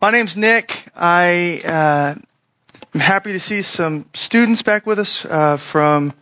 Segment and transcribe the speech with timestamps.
[0.00, 0.86] My name's Nick.
[0.94, 2.14] I uh,
[2.94, 6.14] am happy to see some students back with us uh, from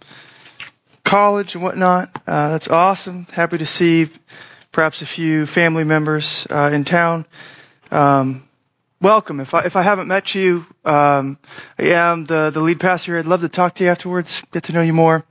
[1.05, 2.09] college and whatnot.
[2.27, 3.27] Uh, that's awesome.
[3.33, 4.09] Happy to see
[4.73, 7.27] perhaps a few family members uh, in town.
[7.91, 8.49] Um,
[9.03, 9.41] welcome.
[9.41, 11.37] If I if I haven't met you, um,
[11.79, 13.19] I am the the lead pastor here.
[13.19, 15.23] I'd love to talk to you afterwards, get to know you more.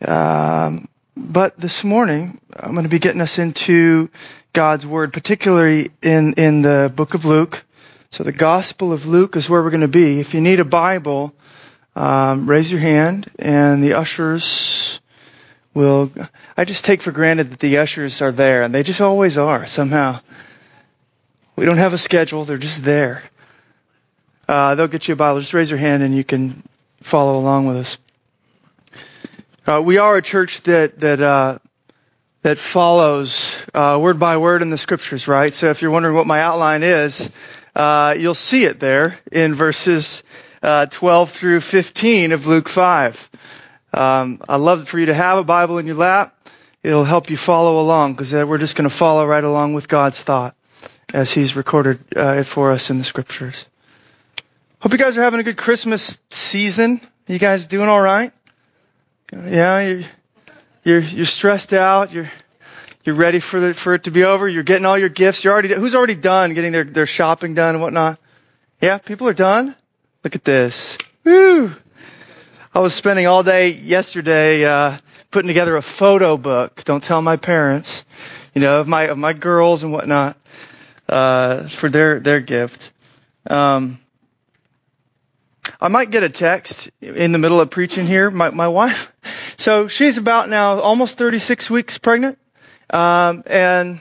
[0.00, 4.10] Um, but this morning, I'm going to be getting us into
[4.52, 7.64] God's Word, particularly in, in the book of Luke.
[8.10, 10.20] So the Gospel of Luke is where we're going to be.
[10.20, 11.34] If you need a Bible,
[11.96, 15.00] um, raise your hand and the ushers
[15.72, 16.10] will,
[16.56, 19.66] I just take for granted that the ushers are there and they just always are
[19.66, 20.20] somehow.
[21.56, 23.22] We don't have a schedule, they're just there.
[24.48, 25.40] Uh, they'll get you a Bible.
[25.40, 26.62] Just raise your hand and you can
[27.02, 27.98] follow along with us.
[29.66, 31.58] Uh, we are a church that, that, uh,
[32.42, 35.54] that follows uh, word by word in the scriptures, right?
[35.54, 37.30] So if you're wondering what my outline is,
[37.74, 40.22] uh, you'll see it there in verses
[40.62, 43.30] uh, 12 through 15 of Luke 5.
[43.94, 46.36] Um, I'd love for you to have a Bible in your lap.
[46.82, 49.88] It'll help you follow along because uh, we're just going to follow right along with
[49.88, 50.54] God's thought
[51.14, 53.64] as He's recorded it for us in the scriptures.
[54.80, 57.00] Hope you guys are having a good Christmas season.
[57.26, 58.30] You guys doing all right?
[59.32, 60.02] Yeah, you're,
[60.84, 62.12] you're, you're stressed out.
[62.12, 62.30] You're,
[63.04, 64.48] you're ready for the, for it to be over.
[64.48, 65.44] You're getting all your gifts.
[65.44, 68.18] You're already, who's already done getting their, their shopping done and whatnot?
[68.80, 69.74] Yeah, people are done.
[70.22, 70.98] Look at this.
[71.24, 71.74] Woo!
[72.74, 74.98] I was spending all day yesterday, uh,
[75.30, 76.82] putting together a photo book.
[76.84, 78.04] Don't tell my parents,
[78.54, 80.36] you know, of my, of my girls and whatnot,
[81.08, 82.92] uh, for their, their gift.
[83.48, 84.00] Um,
[85.80, 88.30] I might get a text in the middle of preaching here.
[88.30, 89.12] My, my wife,
[89.56, 92.38] so she's about now almost 36 weeks pregnant.
[92.90, 94.00] Um, and,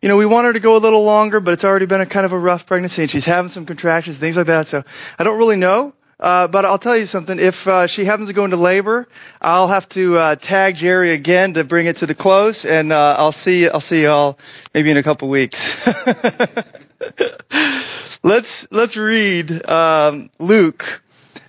[0.00, 2.06] you know, we want her to go a little longer, but it's already been a
[2.06, 4.68] kind of a rough pregnancy and she's having some contractions, things like that.
[4.68, 4.84] So
[5.18, 5.92] I don't really know.
[6.18, 7.38] Uh, but I'll tell you something.
[7.38, 9.06] If uh, she happens to go into labor,
[9.40, 13.16] I'll have to uh, tag Jerry again to bring it to the close, and uh,
[13.18, 14.38] I'll see I'll see y'all
[14.72, 15.76] maybe in a couple weeks.
[18.22, 21.02] let's let's read um, Luke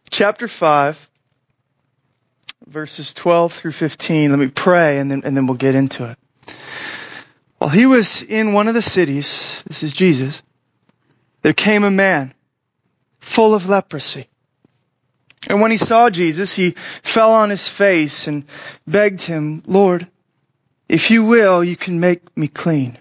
[0.10, 1.08] chapter five,
[2.68, 4.30] verses twelve through fifteen.
[4.32, 6.18] Let me pray, and then and then we'll get into it.
[7.58, 10.44] While he was in one of the cities, this is Jesus,
[11.42, 12.34] there came a man
[13.20, 14.28] full of leprosy.
[15.50, 16.72] And when he saw Jesus, he
[17.04, 18.44] fell on his face and
[18.86, 20.08] begged him, Lord,
[20.90, 22.98] if you will, you can make me clean.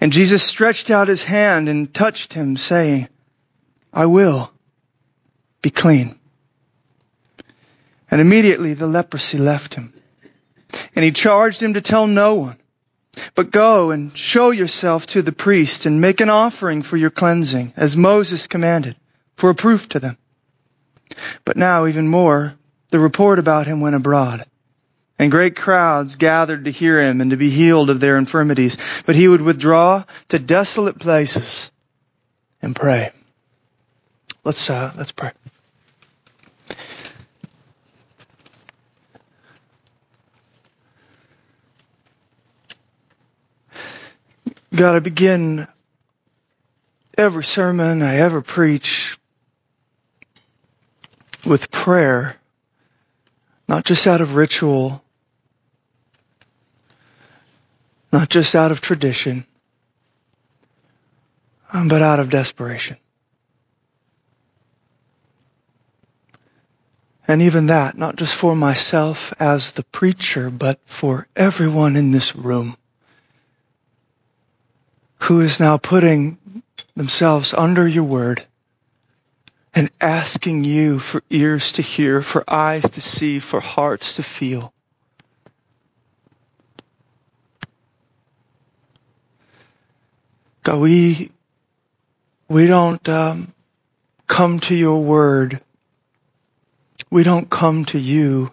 [0.00, 3.08] And Jesus stretched out his hand and touched him, saying,
[3.92, 4.52] I will
[5.62, 6.19] be clean.
[8.10, 9.92] And immediately the leprosy left him.
[10.94, 12.56] And he charged him to tell no one,
[13.34, 17.72] but go and show yourself to the priest and make an offering for your cleansing,
[17.76, 18.96] as Moses commanded,
[19.36, 20.16] for a proof to them.
[21.44, 22.56] But now even more,
[22.90, 24.46] the report about him went abroad.
[25.18, 28.78] And great crowds gathered to hear him and to be healed of their infirmities.
[29.04, 31.70] But he would withdraw to desolate places
[32.62, 33.12] and pray.
[34.44, 35.32] Let's, uh, let's pray.
[44.80, 45.68] God, I begin
[47.18, 49.18] every sermon I ever preach
[51.44, 52.38] with prayer,
[53.68, 55.04] not just out of ritual,
[58.10, 59.44] not just out of tradition,
[61.74, 62.96] um, but out of desperation.
[67.28, 72.34] And even that, not just for myself as the preacher, but for everyone in this
[72.34, 72.78] room
[75.20, 76.38] who is now putting
[76.96, 78.44] themselves under your word
[79.74, 84.72] and asking you for ears to hear, for eyes to see, for hearts to feel.
[90.62, 91.30] God, we,
[92.48, 93.52] we don't um,
[94.26, 95.60] come to your word.
[97.10, 98.50] We don't come to you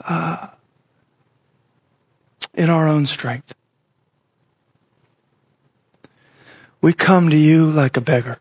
[0.00, 0.48] uh,
[2.54, 3.54] in our own strength.
[6.86, 8.38] We come to you like a beggar.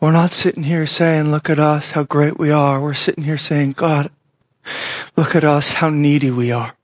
[0.00, 2.80] We're not sitting here saying, look at us, how great we are.
[2.80, 4.10] We're sitting here saying, God,
[5.18, 6.74] look at us, how needy we are.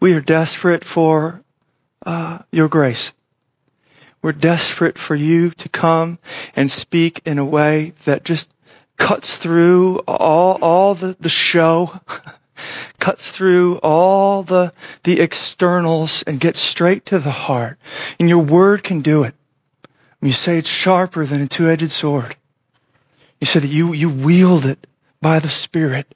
[0.00, 1.44] We are desperate for
[2.04, 3.12] uh, your grace.
[4.20, 6.18] We're desperate for you to come
[6.56, 8.50] and speak in a way that just
[8.96, 12.00] cuts through all, all the, the show,
[13.06, 14.72] cuts through all the,
[15.04, 17.78] the externals and gets straight to the heart.
[18.18, 19.34] And your word can do it.
[20.20, 22.34] You say it's sharper than a two-edged sword.
[23.40, 24.84] You say that you, you wield it
[25.20, 26.12] by the Spirit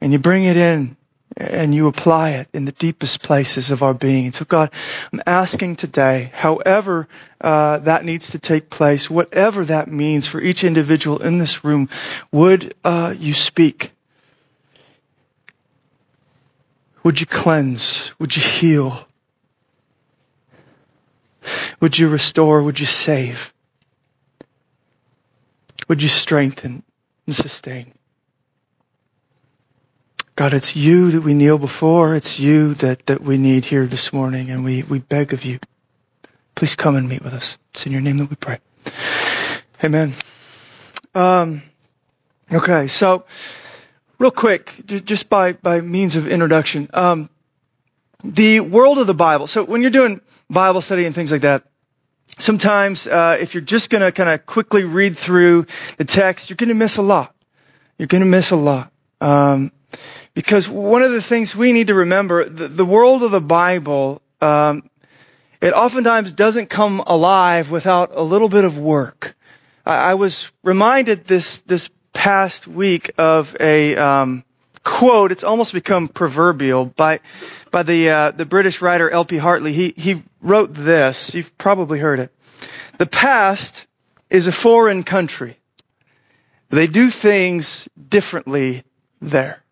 [0.00, 0.96] and you bring it in
[1.36, 4.24] and you apply it in the deepest places of our being.
[4.24, 4.72] And so God,
[5.12, 7.08] I'm asking today, however
[7.42, 11.90] uh, that needs to take place, whatever that means for each individual in this room,
[12.32, 13.92] would uh, you speak?
[17.02, 18.12] Would you cleanse?
[18.18, 19.06] Would you heal?
[21.80, 22.62] Would you restore?
[22.62, 23.52] Would you save?
[25.88, 26.82] Would you strengthen
[27.26, 27.92] and sustain?
[30.36, 32.14] God, it's you that we kneel before.
[32.14, 35.58] It's you that, that we need here this morning, and we, we beg of you.
[36.54, 37.58] Please come and meet with us.
[37.70, 38.58] It's in your name that we pray.
[39.82, 40.12] Amen.
[41.14, 41.62] Um,
[42.52, 43.24] okay, so
[44.20, 47.30] real quick, just by, by means of introduction, um,
[48.22, 49.46] the world of the Bible.
[49.46, 50.20] So when you're doing
[50.50, 51.64] Bible study and things like that,
[52.38, 56.58] sometimes uh, if you're just going to kind of quickly read through the text, you're
[56.58, 57.34] going to miss a lot.
[57.96, 58.92] You're going to miss a lot.
[59.22, 59.72] Um,
[60.34, 64.20] because one of the things we need to remember, the, the world of the Bible,
[64.42, 64.88] um,
[65.62, 69.34] it oftentimes doesn't come alive without a little bit of work.
[69.84, 74.44] I, I was reminded this this past week of a um,
[74.82, 75.32] quote.
[75.32, 77.20] It's almost become proverbial by
[77.70, 79.36] by the uh, the British writer L.P.
[79.36, 79.72] Hartley.
[79.72, 81.34] He he wrote this.
[81.34, 82.32] You've probably heard it.
[82.98, 83.86] The past
[84.28, 85.56] is a foreign country.
[86.68, 88.84] They do things differently
[89.20, 89.62] there.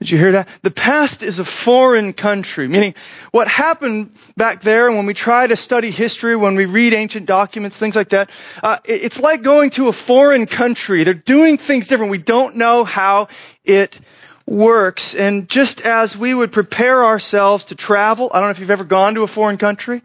[0.00, 0.48] Did you hear that?
[0.62, 2.94] The past is a foreign country, meaning
[3.30, 7.76] what happened back there when we try to study history, when we read ancient documents,
[7.76, 8.28] things like that,
[8.62, 11.04] uh, it's like going to a foreign country.
[11.04, 12.10] They're doing things different.
[12.10, 13.28] We don't know how
[13.64, 13.98] it
[14.46, 15.14] works.
[15.14, 18.84] And just as we would prepare ourselves to travel, I don't know if you've ever
[18.84, 20.02] gone to a foreign country.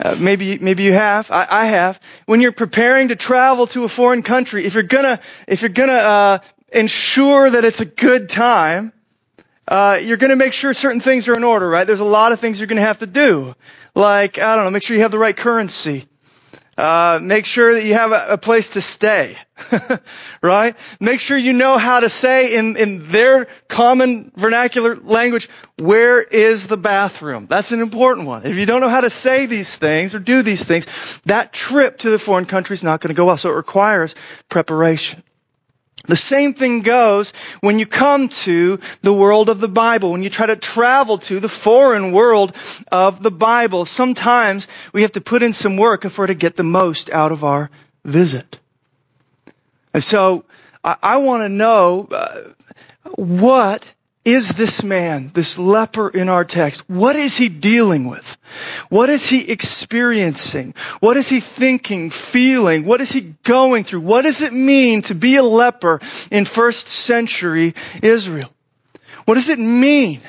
[0.00, 1.32] Uh, maybe maybe you have.
[1.32, 2.00] I, I, have.
[2.26, 5.18] When you're preparing to travel to a foreign country, if you're gonna
[5.48, 6.38] if you're gonna uh,
[6.72, 8.92] ensure that it's a good time,
[9.66, 11.86] uh, you're going to make sure certain things are in order, right?
[11.86, 13.54] There's a lot of things you're going to have to do,
[13.94, 16.06] like I don't know, make sure you have the right currency.
[16.78, 19.36] Uh, make sure that you have a, a place to stay,
[20.42, 20.76] right?
[21.00, 25.48] Make sure you know how to say in, in their common vernacular language,
[25.80, 27.48] where is the bathroom?
[27.50, 28.46] That's an important one.
[28.46, 30.86] If you don't know how to say these things or do these things,
[31.24, 33.36] that trip to the foreign country is not going to go well.
[33.36, 34.14] So it requires
[34.48, 35.24] preparation.
[36.08, 40.30] The same thing goes when you come to the world of the Bible, when you
[40.30, 42.56] try to travel to the foreign world
[42.90, 43.84] of the Bible.
[43.84, 47.30] Sometimes we have to put in some work if we're to get the most out
[47.30, 47.70] of our
[48.06, 48.58] visit.
[49.92, 50.46] And so
[50.82, 52.40] I, I want to know uh,
[53.16, 53.84] what
[54.28, 56.86] is this man, this leper in our text?
[56.86, 58.36] What is he dealing with?
[58.90, 60.74] What is he experiencing?
[61.00, 62.84] What is he thinking, feeling?
[62.84, 64.00] What is he going through?
[64.00, 68.52] What does it mean to be a leper in first century Israel?
[69.24, 70.20] What does it mean?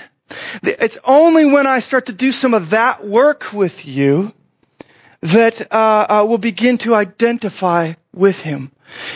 [0.64, 4.32] It's only when I start to do some of that work with you
[5.24, 8.72] that uh, uh, we'll begin to identify with him.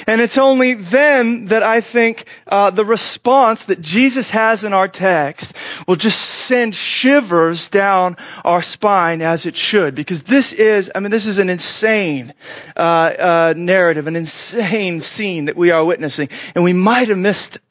[0.08, 4.88] And it's only then that I think uh, the response that Jesus has in our
[4.88, 5.56] text
[5.88, 11.12] will just send shivers down our spine as it should, because this is, I mean,
[11.12, 12.34] this is an insane
[12.76, 17.56] uh, uh, narrative, an insane scene that we are witnessing, and we might have missed
[17.56, 17.62] it.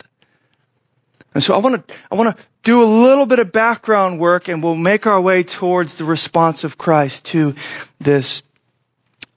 [1.34, 4.48] And so I want to, I want to do a little bit of background work,
[4.48, 7.54] and we'll make our way towards the response of Christ to
[7.98, 8.42] this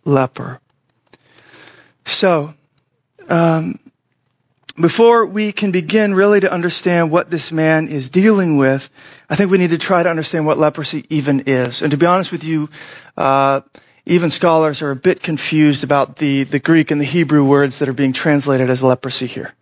[0.03, 0.59] leper.
[2.03, 2.53] So,
[3.29, 3.79] um,
[4.79, 8.89] before we can begin really to understand what this man is dealing with,
[9.29, 11.81] I think we need to try to understand what leprosy even is.
[11.81, 12.69] And to be honest with you,
[13.15, 13.61] uh,
[14.05, 17.89] even scholars are a bit confused about the, the Greek and the Hebrew words that
[17.89, 19.53] are being translated as leprosy here.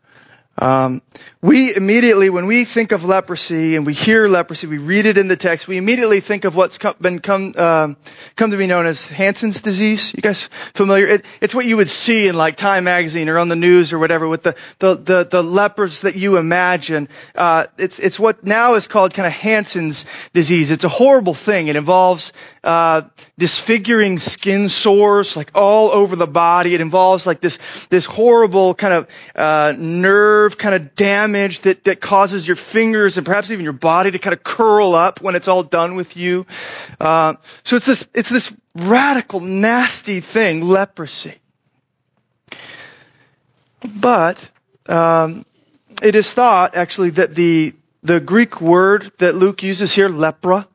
[0.57, 1.01] Um,
[1.43, 5.27] we immediately, when we think of leprosy and we hear leprosy, we read it in
[5.27, 5.67] the text.
[5.67, 7.97] We immediately think of what's come, been come um,
[8.37, 10.13] come to be known as Hansen's disease.
[10.13, 11.05] You guys familiar?
[11.05, 13.99] It, it's what you would see in like Time magazine or on the news or
[13.99, 17.09] whatever with the the the, the lepers that you imagine.
[17.35, 20.71] Uh, it's it's what now is called kind of Hansen's disease.
[20.71, 21.67] It's a horrible thing.
[21.67, 22.31] It involves
[22.63, 23.01] uh,
[23.37, 26.73] disfiguring skin sores like all over the body.
[26.73, 31.99] It involves like this this horrible kind of uh, nerve kind of damage that that
[31.99, 35.47] causes your fingers and perhaps even your body to kind of curl up when it's
[35.47, 36.45] all done with you.
[36.99, 41.35] Uh, so it's this it's this radical, nasty thing, leprosy.
[43.83, 44.49] But
[44.87, 45.45] um,
[46.01, 47.73] it is thought actually that the
[48.03, 50.67] the Greek word that Luke uses here, lepra,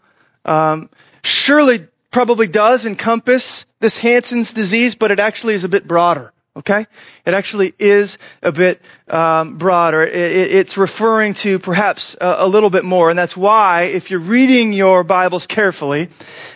[0.45, 0.89] um,
[1.23, 6.33] surely probably does encompass this Hansen's disease, but it actually is a bit broader.
[6.59, 6.87] Okay,
[7.25, 10.03] it actually is a bit um, broader.
[10.03, 14.11] It, it, it's referring to perhaps a, a, little bit more, and that's why, if
[14.11, 16.09] you're reading your Bibles carefully,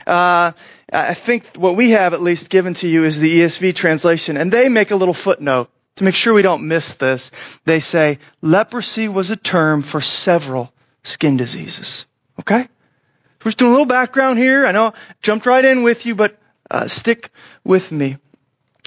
[0.04, 0.50] uh,
[0.92, 4.50] I think what we have at least given to you is the ESV translation, and
[4.50, 7.30] they make a little footnote to make sure we don't miss this.
[7.64, 10.72] They say leprosy was a term for several
[11.04, 12.06] skin diseases.
[12.40, 14.66] Okay, we're just doing a little background here.
[14.66, 14.92] I know I
[15.22, 16.36] jumped right in with you, but
[16.68, 17.30] uh, stick
[17.62, 18.16] with me.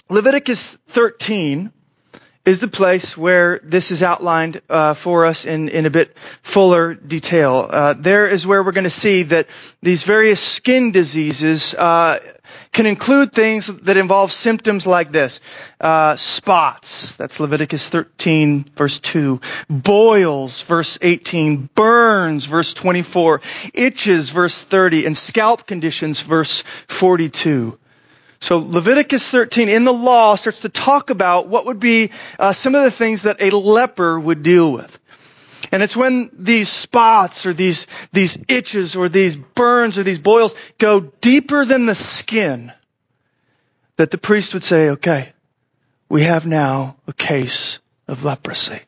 [0.09, 1.71] Leviticus 13
[2.45, 6.93] is the place where this is outlined uh, for us in, in a bit fuller
[6.93, 7.67] detail.
[7.67, 9.47] Uh, there is where we're going to see that
[9.81, 12.19] these various skin diseases uh,
[12.71, 15.39] can include things that involve symptoms like this.
[15.81, 19.41] Uh, spots, that's Leviticus 13 verse 2.
[19.67, 21.69] Boils, verse 18.
[21.73, 23.41] Burns, verse 24.
[23.73, 25.07] Itches, verse 30.
[25.07, 27.79] And scalp conditions, verse 42.
[28.45, 32.75] So Leviticus 13 in the law starts to talk about what would be uh, some
[32.75, 34.99] of the things that a leper would deal with.
[35.71, 40.53] And it's when these spots or these, these itches or these burns or these boils
[40.77, 42.71] go deeper than the skin
[43.97, 45.33] that the priest would say, okay,
[46.07, 48.79] we have now a case of leprosy.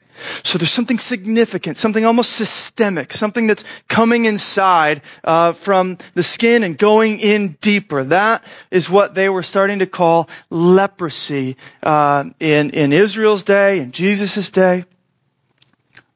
[0.44, 6.64] So there's something significant, something almost systemic, something that's coming inside uh, from the skin
[6.64, 8.04] and going in deeper.
[8.04, 13.92] That is what they were starting to call leprosy uh, in in Israel's day, in
[13.92, 14.86] Jesus' day.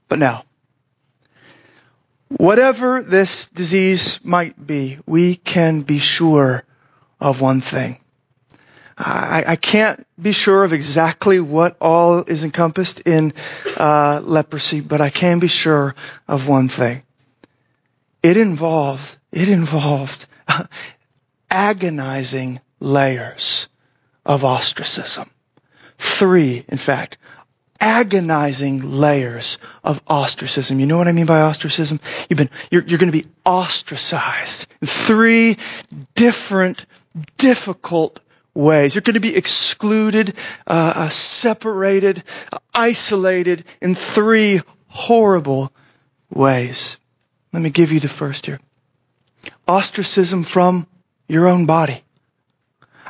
[0.08, 0.44] But now,
[2.28, 6.64] whatever this disease might be, we can be sure
[7.20, 8.00] of one thing.
[9.04, 13.34] I, I, can't be sure of exactly what all is encompassed in
[13.76, 15.96] uh, leprosy, but I can be sure
[16.28, 17.02] of one thing.
[18.22, 20.28] It involved, it involved
[21.50, 23.68] agonizing layers
[24.24, 25.30] of ostracism.
[25.98, 27.18] Three, in fact,
[27.80, 30.80] agonizing layers of ostracism.
[30.80, 32.00] You know what I mean by ostracism?
[32.30, 34.68] You've been, you're, you're going to be ostracized.
[34.86, 35.58] Three
[36.14, 36.86] different,
[37.38, 38.20] difficult
[38.54, 38.96] ways.
[38.96, 40.36] You're going to be excluded,
[40.68, 42.24] uh, uh, separated,
[42.74, 45.72] isolated in three horrible
[46.30, 46.98] ways.
[47.54, 48.60] Let me give you the first here.
[49.68, 50.88] Ostracism from
[51.28, 52.04] your own body.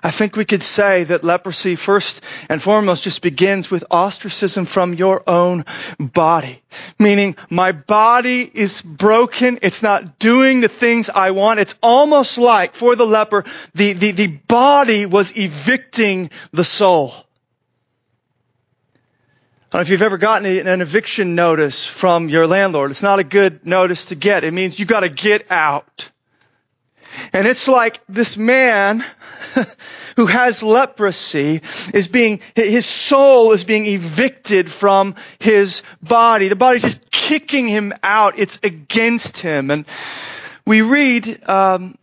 [0.04, 4.96] I think we could say that leprosy first and foremost just begins with ostracism from
[4.96, 5.66] your own
[6.00, 6.62] body.
[6.98, 9.60] Meaning my body is broken.
[9.62, 11.60] It's not doing the things I want.
[11.60, 17.14] It's almost like for the leper, the, the, the body was evicting the soul.
[19.74, 22.92] I don't know if you've ever gotten an eviction notice from your landlord.
[22.92, 24.44] It's not a good notice to get.
[24.44, 26.10] It means you gotta get out.
[27.32, 29.06] And it's like this man
[30.16, 31.62] who has leprosy
[31.94, 36.48] is being, his soul is being evicted from his body.
[36.48, 38.38] The body's just kicking him out.
[38.38, 39.72] It's against him.
[39.72, 39.86] And
[40.66, 41.98] we read, um,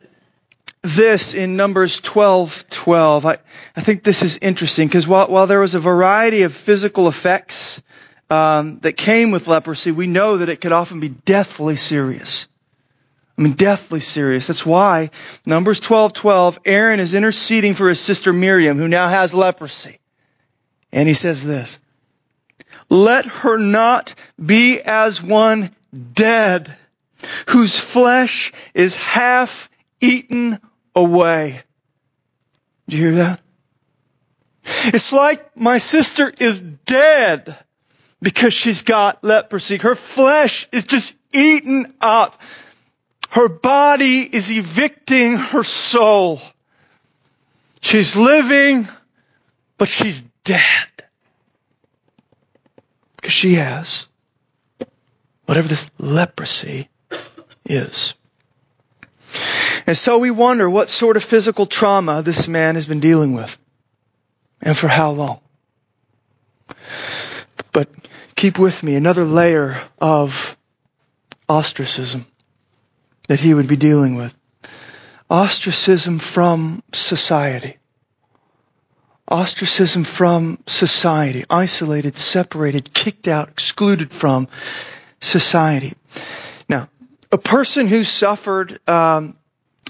[0.82, 3.26] this in Numbers 12, 12.
[3.26, 3.38] I,
[3.76, 7.82] I think this is interesting because while, while there was a variety of physical effects
[8.30, 12.46] um, that came with leprosy, we know that it could often be deathly serious.
[13.38, 14.48] I mean, deathly serious.
[14.48, 15.10] That's why
[15.46, 20.00] Numbers 12, 12, Aaron is interceding for his sister Miriam, who now has leprosy.
[20.90, 21.78] And he says this,
[22.90, 24.14] let her not
[24.44, 25.70] be as one
[26.12, 26.74] dead,
[27.48, 30.58] whose flesh is half eaten
[30.96, 31.62] away.
[32.88, 33.40] Do you hear that?
[34.86, 37.56] It's like my sister is dead
[38.20, 39.76] because she's got leprosy.
[39.76, 42.40] Her flesh is just eaten up.
[43.38, 46.40] Her body is evicting her soul.
[47.80, 48.88] She's living,
[49.76, 50.88] but she's dead.
[53.14, 54.08] Because she has
[55.46, 56.88] whatever this leprosy
[57.64, 58.14] is.
[59.86, 63.56] And so we wonder what sort of physical trauma this man has been dealing with.
[64.60, 65.38] And for how long.
[67.70, 67.88] But
[68.34, 70.56] keep with me another layer of
[71.48, 72.26] ostracism
[73.28, 74.36] that he would be dealing with.
[75.30, 77.76] Ostracism from society.
[79.30, 81.44] Ostracism from society.
[81.48, 84.48] Isolated, separated, kicked out, excluded from
[85.20, 85.92] society.
[86.68, 86.88] Now,
[87.30, 89.36] a person who suffered um,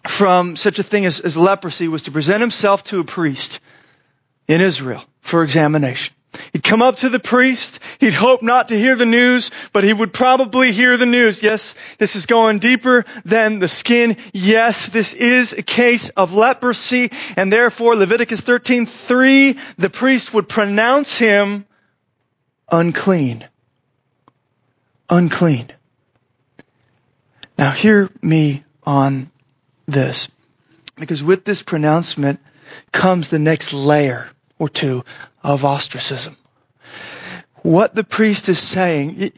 [0.06, 3.60] from such a thing as, as leprosy was to present himself to a priest
[4.48, 6.14] in Israel for examination.
[6.52, 7.80] He'd come up to the priest.
[8.00, 11.42] He'd hope not to hear the news, but he would probably hear the news.
[11.42, 14.16] Yes, this is going deeper than the skin.
[14.32, 21.18] Yes, this is a case of leprosy, and therefore Leviticus 13:3, the priest would pronounce
[21.18, 21.66] him
[22.70, 23.46] unclean.
[25.10, 25.68] Unclean.
[27.56, 29.30] Now hear me on
[29.86, 30.28] this.
[30.96, 32.40] Because with this pronouncement
[32.92, 34.28] comes the next layer
[34.58, 35.04] or two
[35.42, 36.36] of ostracism.
[37.62, 39.32] What the priest is saying,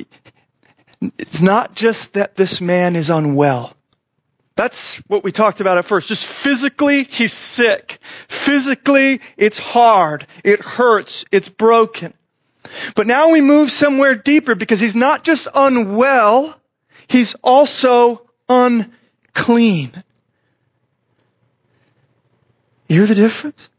[1.19, 3.75] it's not just that this man is unwell.
[4.57, 6.09] That's what we talked about at first.
[6.09, 7.99] Just physically, he's sick.
[8.29, 10.27] Physically, it's hard.
[10.45, 11.25] It hurts.
[11.33, 12.13] It's broken.
[12.95, 16.55] But now we move somewhere deeper because he's not just unwell,
[17.09, 19.93] he's also unclean.
[22.87, 23.70] You hear the difference?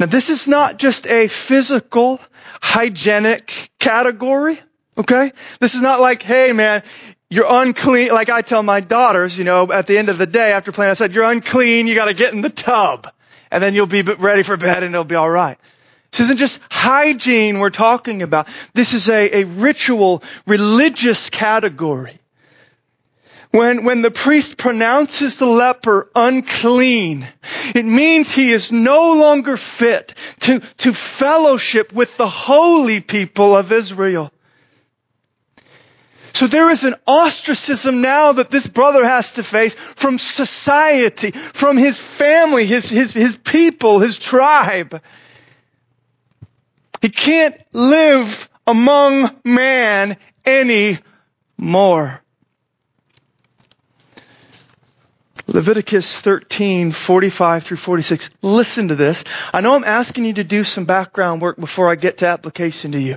[0.00, 2.20] Now this is not just a physical,
[2.62, 4.58] hygienic category.
[4.96, 5.32] Okay?
[5.60, 6.82] This is not like, hey man,
[7.28, 8.08] you're unclean.
[8.08, 10.90] Like I tell my daughters, you know, at the end of the day after playing,
[10.90, 13.12] I said, you're unclean, you gotta get in the tub.
[13.50, 15.58] And then you'll be ready for bed and it'll be alright.
[16.12, 18.48] This isn't just hygiene we're talking about.
[18.72, 22.19] This is a, a ritual, religious category.
[23.50, 27.26] When, when the priest pronounces the leper unclean,
[27.74, 33.72] it means he is no longer fit to, to fellowship with the holy people of
[33.72, 34.32] Israel.
[36.32, 41.76] So there is an ostracism now that this brother has to face from society, from
[41.76, 45.02] his family, his, his, his people, his tribe.
[47.02, 50.16] He can't live among man
[50.46, 52.22] anymore.
[55.50, 58.30] Leviticus 13, 45 through 46.
[58.40, 59.24] Listen to this.
[59.52, 62.92] I know I'm asking you to do some background work before I get to application
[62.92, 63.16] to you.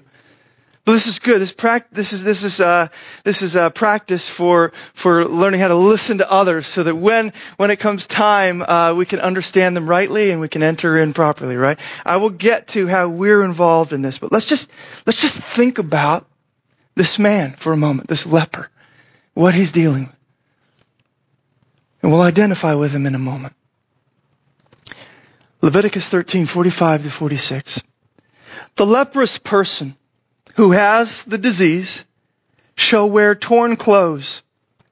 [0.86, 1.40] But this is good.
[1.40, 2.90] This, pra- this is this is uh,
[3.24, 7.32] this is a practice for for learning how to listen to others, so that when
[7.56, 11.14] when it comes time, uh, we can understand them rightly and we can enter in
[11.14, 11.56] properly.
[11.56, 11.80] Right?
[12.06, 14.70] I will get to how we're involved in this, but let's just
[15.06, 16.28] let's just think about
[16.96, 18.70] this man for a moment, this leper,
[19.36, 20.23] what he's dealing with.
[22.04, 23.56] And we'll identify with him in a moment.
[25.62, 27.82] Leviticus 13, 45 to 46.
[28.76, 29.96] The leprous person
[30.58, 32.04] who has the disease
[32.76, 34.44] shall wear torn clothes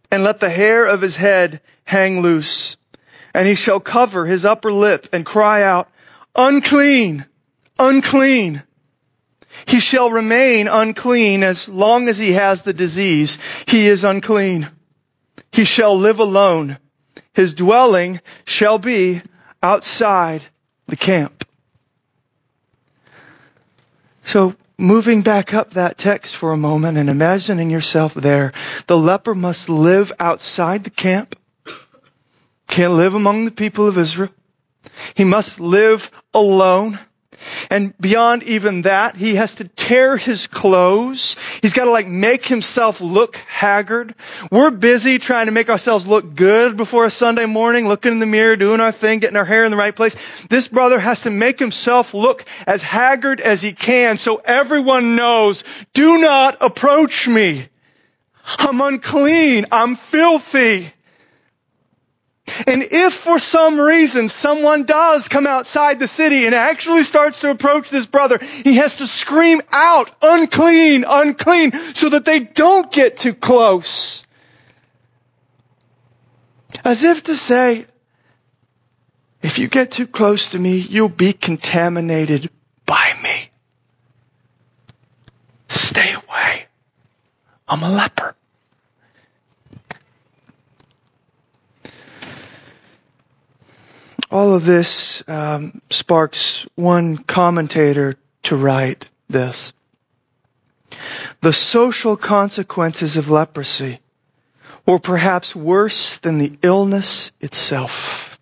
[0.09, 2.77] and let the hair of his head hang loose.
[3.33, 5.89] And he shall cover his upper lip and cry out,
[6.33, 7.25] unclean,
[7.77, 8.63] unclean.
[9.65, 13.37] He shall remain unclean as long as he has the disease.
[13.67, 14.69] He is unclean.
[15.51, 16.77] He shall live alone
[17.33, 19.21] his dwelling shall be
[19.61, 20.43] outside
[20.87, 21.45] the camp.
[24.23, 28.53] So moving back up that text for a moment and imagining yourself there,
[28.87, 31.37] the leper must live outside the camp,
[32.67, 34.29] can't live among the people of Israel.
[35.13, 36.99] He must live alone.
[37.69, 41.35] And beyond even that, he has to tear his clothes.
[41.61, 44.15] He's got to like make himself look haggard.
[44.51, 48.25] We're busy trying to make ourselves look good before a Sunday morning, looking in the
[48.25, 50.15] mirror, doing our thing, getting our hair in the right place.
[50.47, 55.63] This brother has to make himself look as haggard as he can so everyone knows,
[55.93, 57.67] do not approach me.
[58.57, 59.65] I'm unclean.
[59.71, 60.91] I'm filthy.
[62.67, 67.49] And if for some reason someone does come outside the city and actually starts to
[67.49, 73.17] approach this brother, he has to scream out, unclean, unclean, so that they don't get
[73.17, 74.25] too close.
[76.83, 77.85] As if to say,
[79.41, 82.49] if you get too close to me, you'll be contaminated
[82.85, 83.49] by me.
[85.67, 86.65] Stay away.
[87.67, 88.35] I'm a leper.
[94.31, 99.73] All of this um, sparks one commentator to write this.
[101.41, 103.99] The social consequences of leprosy
[104.85, 108.39] were perhaps worse than the illness itself.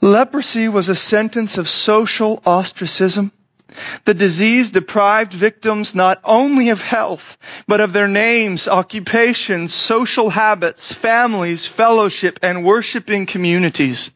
[0.00, 3.32] Leprosy was a sentence of social ostracism
[4.06, 10.92] the disease deprived victims not only of health, but of their names, occupations, social habits,
[10.92, 14.10] families, fellowship, and worshiping communities.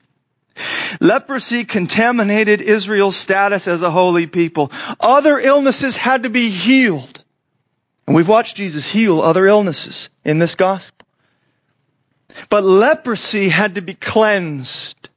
[1.00, 4.72] Leprosy contaminated Israel's status as a holy people.
[4.98, 7.22] Other illnesses had to be healed.
[8.06, 11.06] And we've watched Jesus heal other illnesses in this gospel.
[12.48, 15.09] But leprosy had to be cleansed.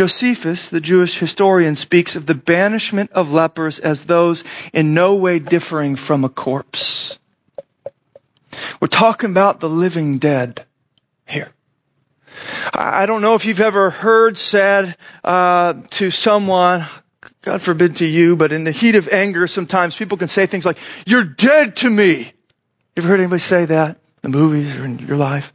[0.00, 5.40] Josephus, the Jewish historian, speaks of the banishment of lepers as those in no way
[5.40, 7.18] differing from a corpse.
[8.80, 10.64] We're talking about the living dead
[11.28, 11.52] here.
[12.72, 16.86] I don't know if you've ever heard said uh, to someone,
[17.42, 20.64] God forbid to you, but in the heat of anger, sometimes people can say things
[20.64, 24.86] like, "You're dead to me." You ever heard anybody say that in the movies or
[24.86, 25.52] in your life?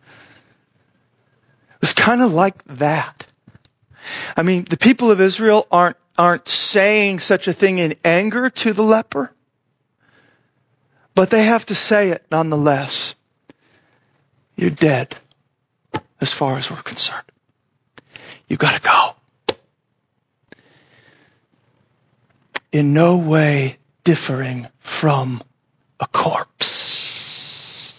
[1.72, 3.26] It was kind of like that.
[4.36, 8.74] I mean, the people of Israel aren't aren't saying such a thing in anger to
[8.74, 9.34] the leper,
[11.14, 13.16] but they have to say it nonetheless.
[14.56, 15.16] You're dead
[16.22, 17.24] as far as we're concerned.
[18.48, 19.16] You've gotta go.
[22.72, 25.42] In no way differing from
[26.00, 27.94] a corpse.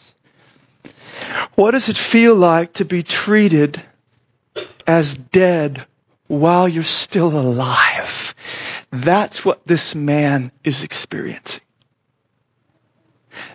[1.54, 3.82] What does it feel like to be treated
[4.86, 5.86] as dead
[6.28, 8.34] while you're still alive?
[8.90, 11.62] That's what this man is experiencing.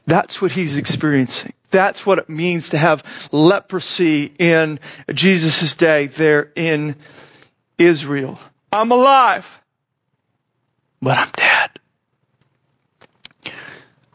[0.05, 1.53] That's what he's experiencing.
[1.69, 4.79] That's what it means to have leprosy in
[5.13, 6.95] Jesus' day there in
[7.77, 8.39] Israel.
[8.71, 9.61] I'm alive,
[11.01, 11.69] but I'm dead.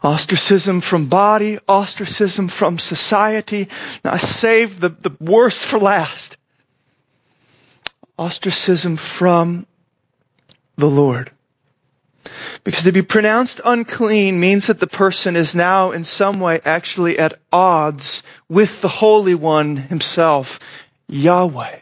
[0.03, 3.67] Ostracism from body, ostracism from society.
[4.05, 6.37] Now I saved the, the worst for last.
[8.17, 9.67] Ostracism from
[10.75, 11.31] the Lord.
[12.63, 17.17] Because to be pronounced unclean means that the person is now in some way actually
[17.19, 20.59] at odds with the Holy One himself,
[21.07, 21.79] Yahweh.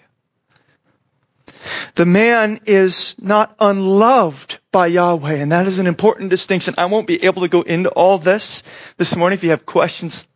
[1.95, 6.75] The man is not unloved by Yahweh, and that is an important distinction.
[6.77, 8.63] I won't be able to go into all this
[8.97, 9.37] this morning.
[9.37, 10.27] If you have questions,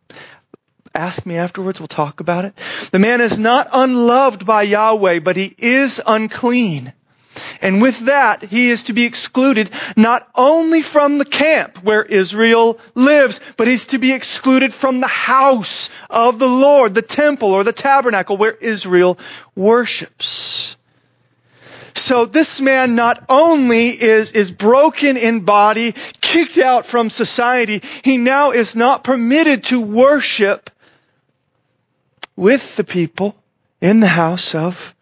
[0.99, 1.79] ask me afterwards.
[1.79, 2.53] We'll talk about it.
[2.91, 6.93] The man is not unloved by Yahweh, but he is unclean.
[7.61, 12.79] And with that, he is to be excluded not only from the camp where Israel
[12.95, 17.63] lives, but he's to be excluded from the house of the Lord, the temple or
[17.63, 19.17] the tabernacle where Israel
[19.55, 20.75] worships.
[21.95, 28.17] So this man not only is, is broken in body, kicked out from society, he
[28.17, 30.69] now is not permitted to worship
[32.39, 33.35] with the people
[33.81, 34.95] in the house of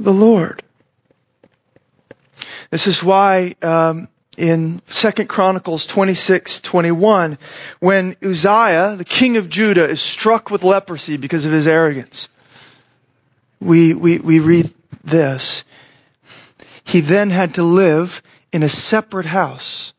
[0.00, 0.64] the Lord.
[2.70, 7.38] This is why um, in Second Chronicles 26, 21,
[7.78, 12.28] when Uzziah, the king of Judah, is struck with leprosy because of his arrogance,
[13.60, 15.64] we, we, we read this.
[16.82, 19.94] He then had to live in a separate house,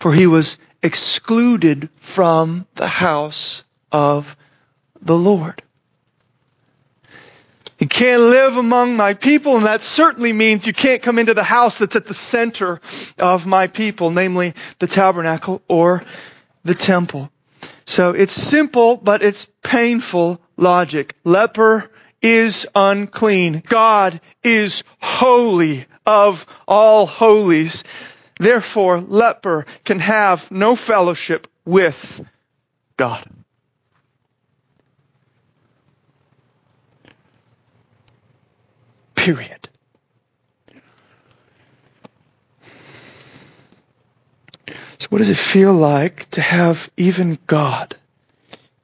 [0.00, 4.36] for he was excluded from the house of
[5.00, 5.62] the Lord.
[7.78, 11.42] You can't live among my people, and that certainly means you can't come into the
[11.42, 12.80] house that's at the center
[13.18, 16.02] of my people, namely the tabernacle or
[16.64, 17.30] the temple.
[17.84, 21.14] So it's simple, but it's painful logic.
[21.24, 21.90] Leper
[22.22, 23.62] is unclean.
[23.66, 27.84] God is holy of all holies.
[28.40, 32.24] Therefore, leper can have no fellowship with
[32.96, 33.22] God.
[39.26, 39.68] Period.
[44.98, 47.96] So, what does it feel like to have even God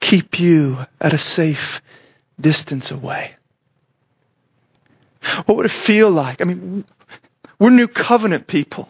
[0.01, 1.81] keep you at a safe
[2.37, 3.35] distance away?
[5.45, 6.41] What would it feel like?
[6.41, 6.83] I mean,
[7.57, 8.89] we're new covenant people.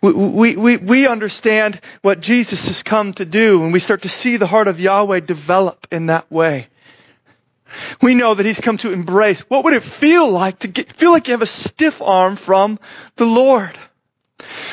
[0.00, 4.08] We, we, we, we understand what Jesus has come to do, and we start to
[4.08, 6.68] see the heart of Yahweh develop in that way.
[8.00, 9.40] We know that He's come to embrace.
[9.48, 12.78] What would it feel like to get, feel like you have a stiff arm from
[13.16, 13.76] the Lord?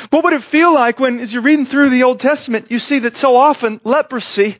[0.09, 2.99] What would it feel like when, as you're reading through the Old Testament, you see
[2.99, 4.57] that so often leprosy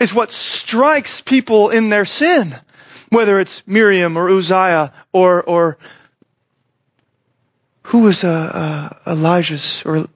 [0.00, 2.56] is what strikes people in their sin?
[3.10, 5.78] Whether it's Miriam or Uzziah or, or
[7.84, 8.28] who was uh,
[9.06, 10.06] uh, Elijah's or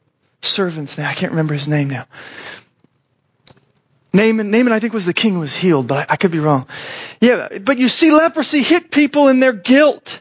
[0.43, 1.07] servant's name?
[1.07, 2.07] I can't remember his name now.
[4.13, 6.39] Naaman, Naaman I think was the king who was healed, but I, I could be
[6.39, 6.67] wrong.
[7.21, 10.21] Yeah, but you see leprosy hit people in their guilt.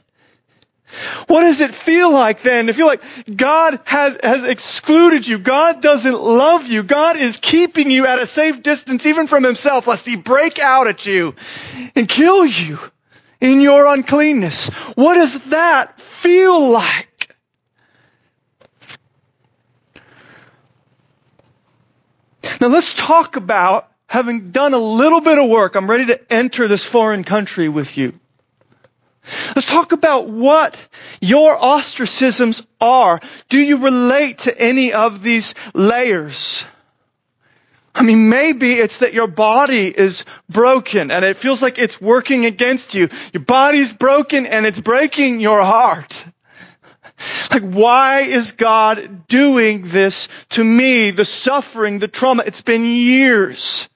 [1.27, 3.01] What does it feel like then to feel like
[3.33, 5.37] God has, has excluded you?
[5.37, 6.83] God doesn't love you.
[6.83, 10.87] God is keeping you at a safe distance even from himself lest he break out
[10.87, 11.35] at you
[11.95, 12.79] and kill you
[13.39, 14.67] in your uncleanness.
[14.95, 17.10] What does that feel like?
[22.61, 25.75] Now let's talk about having done a little bit of work.
[25.75, 28.13] I'm ready to enter this foreign country with you.
[29.55, 30.77] Let's talk about what
[31.21, 33.19] your ostracisms are.
[33.49, 36.63] Do you relate to any of these layers?
[37.95, 42.45] I mean, maybe it's that your body is broken and it feels like it's working
[42.45, 43.09] against you.
[43.33, 46.25] Your body's broken and it's breaking your heart.
[47.51, 51.11] Like, why is God doing this to me?
[51.11, 53.89] The suffering, the trauma, it's been years.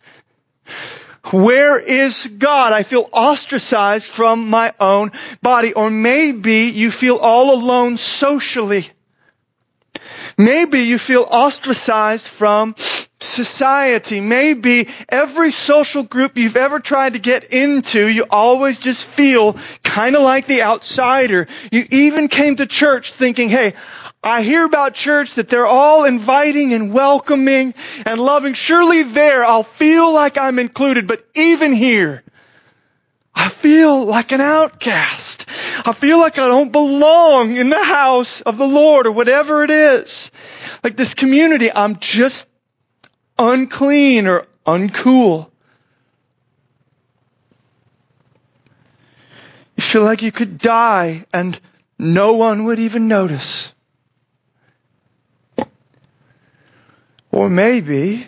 [1.32, 2.72] Where is God?
[2.74, 5.74] I feel ostracized from my own body.
[5.74, 8.90] Or maybe you feel all alone socially.
[10.38, 12.76] Maybe you feel ostracized from
[13.20, 14.20] society.
[14.20, 20.16] Maybe every social group you've ever tried to get into, you always just feel kind
[20.16, 21.48] of like the outsider.
[21.72, 23.74] You even came to church thinking, hey,
[24.24, 27.76] I hear about church that they're all inviting and welcoming
[28.06, 28.54] and loving.
[28.54, 32.24] Surely there I'll feel like I'm included, but even here,
[33.36, 35.46] I feel like an outcast.
[35.86, 39.70] I feel like I don't belong in the house of the Lord or whatever it
[39.70, 40.32] is.
[40.84, 42.48] Like this community, I'm just
[43.38, 45.50] unclean or uncool.
[49.76, 51.60] You feel like you could die and
[52.00, 53.74] no one would even notice.
[57.32, 58.28] Or maybe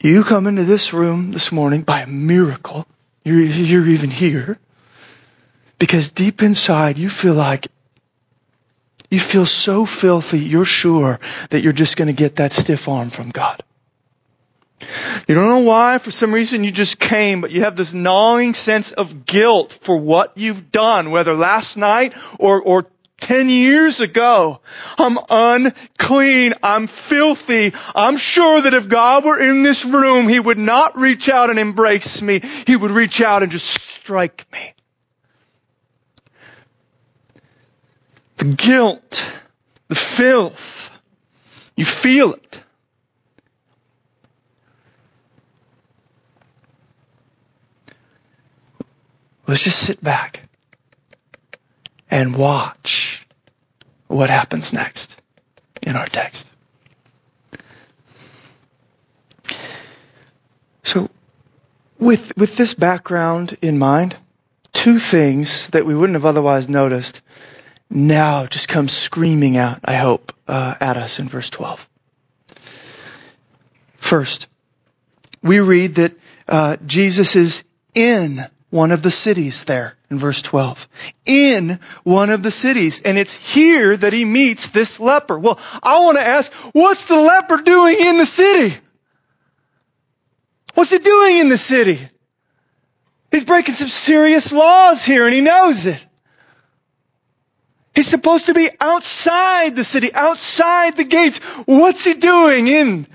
[0.00, 2.86] you come into this room this morning by a miracle.
[3.24, 4.58] You're, you're even here
[5.78, 7.68] because deep inside you feel like
[9.14, 13.10] you feel so filthy, you're sure that you're just going to get that stiff arm
[13.10, 13.62] from God.
[15.26, 18.54] You don't know why, for some reason you just came, but you have this gnawing
[18.54, 22.86] sense of guilt for what you've done, whether last night or, or
[23.18, 24.60] 10 years ago.
[24.98, 26.54] I'm unclean.
[26.62, 27.72] I'm filthy.
[27.94, 31.58] I'm sure that if God were in this room, He would not reach out and
[31.58, 32.40] embrace me.
[32.66, 34.73] He would reach out and just strike me.
[38.44, 39.32] The guilt,
[39.88, 40.90] the filth,
[41.78, 42.60] you feel it.
[49.46, 50.42] Let's just sit back
[52.10, 53.26] and watch
[54.08, 55.16] what happens next
[55.80, 56.50] in our text.
[60.82, 61.08] So,
[61.98, 64.16] with, with this background in mind,
[64.74, 67.22] two things that we wouldn't have otherwise noticed
[67.90, 71.88] now just come screaming out, I hope, uh, at us in verse 12.
[73.96, 74.48] First,
[75.42, 76.12] we read that
[76.48, 80.88] uh, Jesus is in one of the cities there in verse 12.
[81.26, 83.00] In one of the cities.
[83.02, 85.38] And it's here that he meets this leper.
[85.38, 88.76] Well, I want to ask, what's the leper doing in the city?
[90.74, 92.00] What's he doing in the city?
[93.30, 96.04] He's breaking some serious laws here and he knows it.
[97.94, 101.38] He's supposed to be outside the city, outside the gates.
[101.66, 103.06] What's he doing in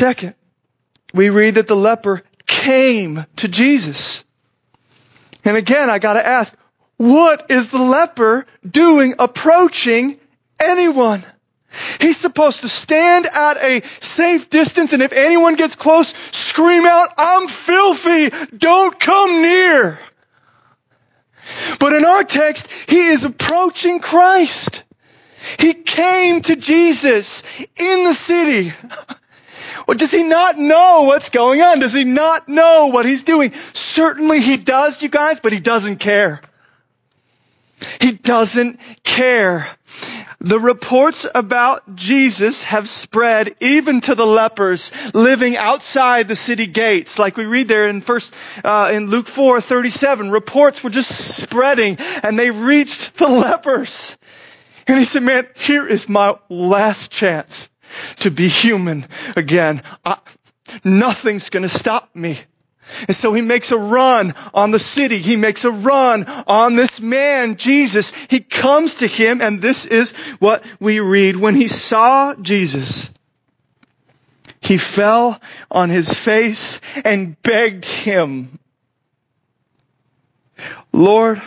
[0.00, 0.34] Second,
[1.12, 4.24] we read that the leper came to Jesus.
[5.44, 6.56] And again, I gotta ask,
[6.96, 10.18] what is the leper doing approaching
[10.58, 11.22] anyone?
[12.00, 17.10] He's supposed to stand at a safe distance and if anyone gets close, scream out,
[17.16, 19.98] I'm filthy, don't come near.
[21.78, 24.82] But in our text, he is approaching Christ.
[25.58, 27.42] He came to Jesus
[27.76, 28.72] in the city.
[29.86, 31.80] Or does he not know what's going on?
[31.80, 33.52] Does he not know what he's doing?
[33.72, 36.40] Certainly he does, you guys, but he doesn't care.
[38.00, 38.78] He doesn't
[39.20, 39.68] care.
[40.40, 47.18] The reports about Jesus have spread even to the lepers living outside the city gates.
[47.18, 48.32] Like we read there in first,
[48.64, 54.16] uh, in Luke 4, 37, reports were just spreading and they reached the lepers.
[54.86, 57.68] And he said, man, here is my last chance
[58.20, 59.06] to be human
[59.36, 59.82] again.
[60.02, 60.16] I,
[60.82, 62.38] nothing's going to stop me.
[63.08, 65.18] And so he makes a run on the city.
[65.18, 68.12] He makes a run on this man, Jesus.
[68.28, 71.36] He comes to him and this is what we read.
[71.36, 73.10] When he saw Jesus,
[74.60, 78.58] he fell on his face and begged him,
[80.92, 81.40] Lord,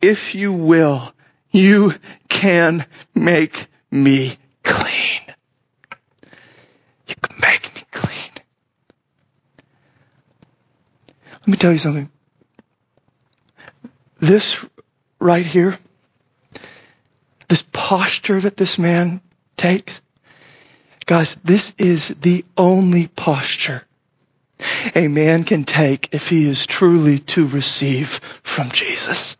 [0.00, 1.12] if you will,
[1.50, 1.94] you
[2.28, 5.20] can make me clean.
[7.08, 8.30] You can make me clean.
[11.48, 12.10] Let me tell you something.
[14.18, 14.62] This
[15.18, 15.78] right here,
[17.48, 19.22] this posture that this man
[19.56, 20.02] takes,
[21.06, 23.82] Guys, this is the only posture
[24.94, 28.08] a man can take if he is truly to receive
[28.42, 29.38] from Jesus.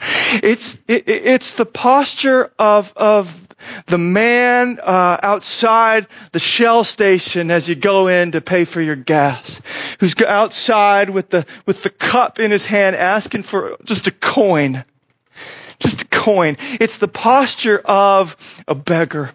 [0.00, 3.40] It's, it, it's the posture of, of
[3.86, 8.96] the man uh, outside the Shell station as you go in to pay for your
[8.96, 9.60] gas,
[10.00, 14.84] who's outside with the, with the cup in his hand asking for just a coin.
[15.80, 16.56] Just a coin.
[16.80, 19.30] It's the posture of a beggar.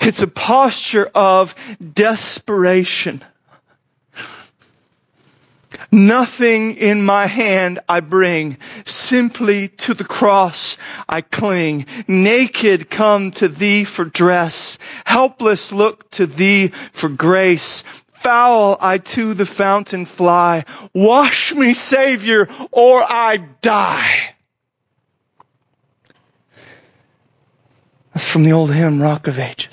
[0.00, 3.22] It's a posture of desperation.
[5.92, 11.86] Nothing in my hand I bring, simply to the cross I cling.
[12.06, 17.82] Naked come to thee for dress, helpless look to thee for grace.
[18.14, 24.34] Foul I to the fountain fly, wash me Savior or I die.
[28.14, 29.68] That's from the old hymn, Rock of Ages.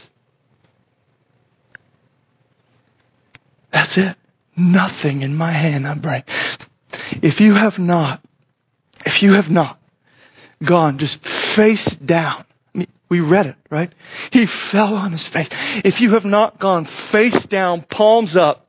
[3.72, 4.16] That's it.
[4.58, 6.24] Nothing in my hand I bring.
[7.22, 8.22] If you have not,
[9.06, 9.80] if you have not
[10.64, 12.44] gone just face down,
[12.74, 13.92] I mean, we read it, right?
[14.32, 15.50] He fell on his face.
[15.86, 18.66] If you have not gone face down, palms up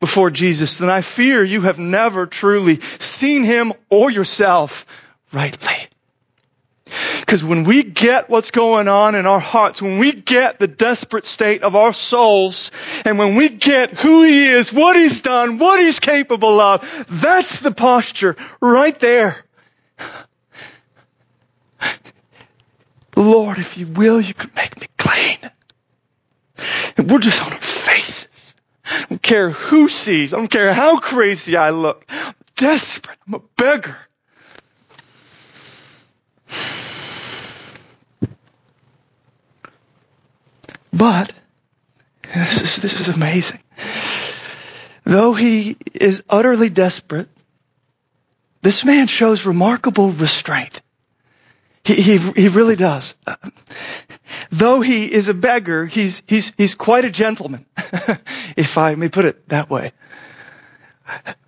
[0.00, 4.86] before Jesus, then I fear you have never truly seen him or yourself
[5.32, 5.74] rightly.
[7.20, 11.26] Because when we get what's going on in our hearts, when we get the desperate
[11.26, 12.70] state of our souls,
[13.04, 17.60] and when we get who He is, what He's done, what He's capable of, that's
[17.60, 19.36] the posture right there.
[23.16, 25.38] Lord, if you will, you can make me clean.
[26.96, 28.54] And we're just on our faces.
[28.84, 30.32] I don't care who sees.
[30.32, 32.04] I don't care how crazy I look.
[32.08, 33.18] I'm desperate.
[33.26, 33.96] I'm a beggar.
[40.96, 41.32] But,
[42.34, 43.60] this is, this is amazing.
[45.04, 47.28] Though he is utterly desperate,
[48.62, 50.80] this man shows remarkable restraint.
[51.84, 53.14] He, he, he really does.
[54.50, 57.66] Though he is a beggar, he's, he's, he's quite a gentleman,
[58.56, 59.92] if I may put it that way.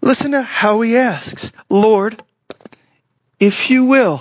[0.01, 2.23] Listen to how he asks, Lord,
[3.41, 4.21] if you will,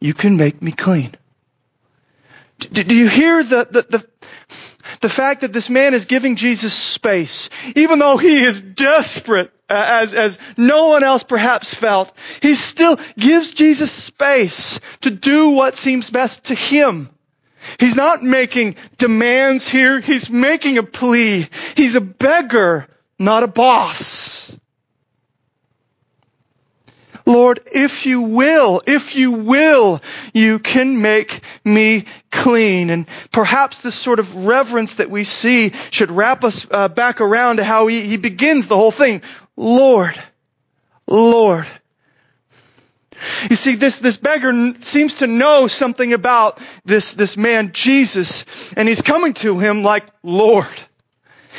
[0.00, 1.14] you can make me clean.
[2.58, 4.06] Do, do you hear the, the, the,
[5.00, 10.00] the fact that this man is giving Jesus space, even though he is desperate, uh,
[10.02, 15.74] as, as no one else perhaps felt, he still gives Jesus space to do what
[15.74, 17.08] seems best to him.
[17.78, 20.00] He's not making demands here.
[20.00, 21.46] He's making a plea.
[21.76, 22.86] He's a beggar,
[23.18, 24.54] not a boss.
[27.26, 30.00] Lord, if you will, if you will,
[30.32, 32.90] you can make me clean.
[32.90, 37.56] And perhaps this sort of reverence that we see should wrap us uh, back around
[37.56, 39.22] to how he, he begins the whole thing.
[39.56, 40.20] Lord,
[41.06, 41.66] Lord.
[43.50, 48.88] You see, this, this beggar seems to know something about this, this man, Jesus, and
[48.88, 50.66] he's coming to him like, Lord.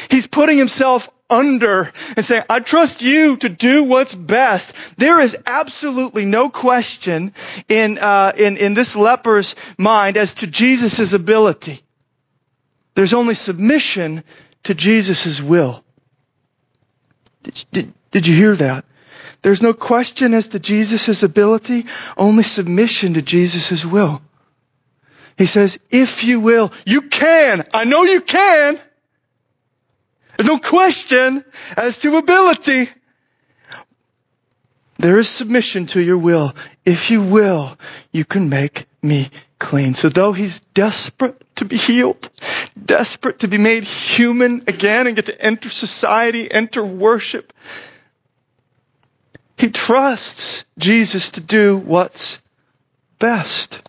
[0.09, 4.75] He's putting himself under and saying, I trust you to do what's best.
[4.97, 7.33] There is absolutely no question
[7.69, 11.81] in, uh, in, in this leper's mind as to Jesus' ability.
[12.93, 14.23] There's only submission
[14.63, 15.83] to Jesus' will.
[17.43, 18.85] Did, did, did you hear that?
[19.41, 24.21] There's no question as to Jesus' ability, only submission to Jesus' will.
[25.37, 27.65] He says, if you will, you can.
[27.73, 28.79] I know you can.
[30.41, 31.45] There's no question
[31.77, 32.89] as to ability.
[34.97, 36.55] There is submission to your will.
[36.83, 37.77] If you will,
[38.11, 39.93] you can make me clean.
[39.93, 42.27] So though he's desperate to be healed,
[42.83, 47.53] desperate to be made human again and get to enter society, enter worship,
[49.59, 52.41] he trusts Jesus to do what's
[53.19, 53.87] best.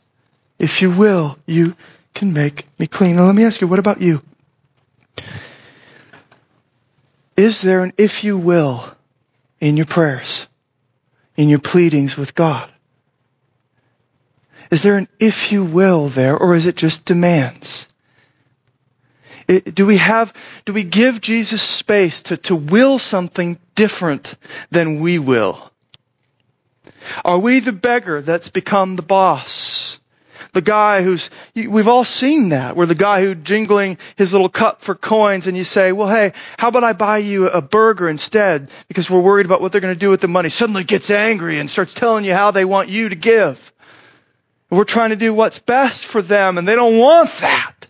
[0.59, 1.77] If you will, you
[2.13, 3.17] can make me clean.
[3.17, 4.21] Now let me ask you, what about you?
[7.43, 8.85] Is there an if you will
[9.59, 10.47] in your prayers,
[11.37, 12.71] in your pleadings with God?
[14.71, 17.89] Is there an if you will there, or is it just demands?
[19.49, 20.33] It, do we have,
[20.67, 24.37] do we give Jesus space to, to will something different
[24.71, 25.69] than we will?
[27.25, 29.92] Are we the beggar that's become the boss?
[30.53, 34.83] The guy who's, we've all seen that, where the guy who jingling his little cup
[34.83, 38.69] for coins and you say, well, hey, how about I buy you a burger instead
[38.89, 41.59] because we're worried about what they're going to do with the money, suddenly gets angry
[41.59, 43.73] and starts telling you how they want you to give.
[44.69, 47.82] We're trying to do what's best for them and they don't want that.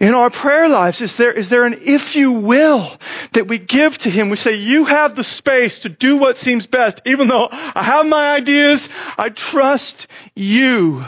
[0.00, 1.00] In our prayer lives?
[1.00, 2.88] Is there, is there an if you will
[3.32, 4.30] that we give to Him?
[4.30, 7.02] We say, you have the space to do what seems best.
[7.04, 11.04] Even though I have my ideas, I trust you.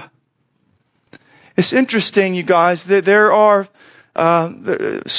[1.57, 3.69] It's interesting, you guys, that there are,
[4.17, 4.51] uh,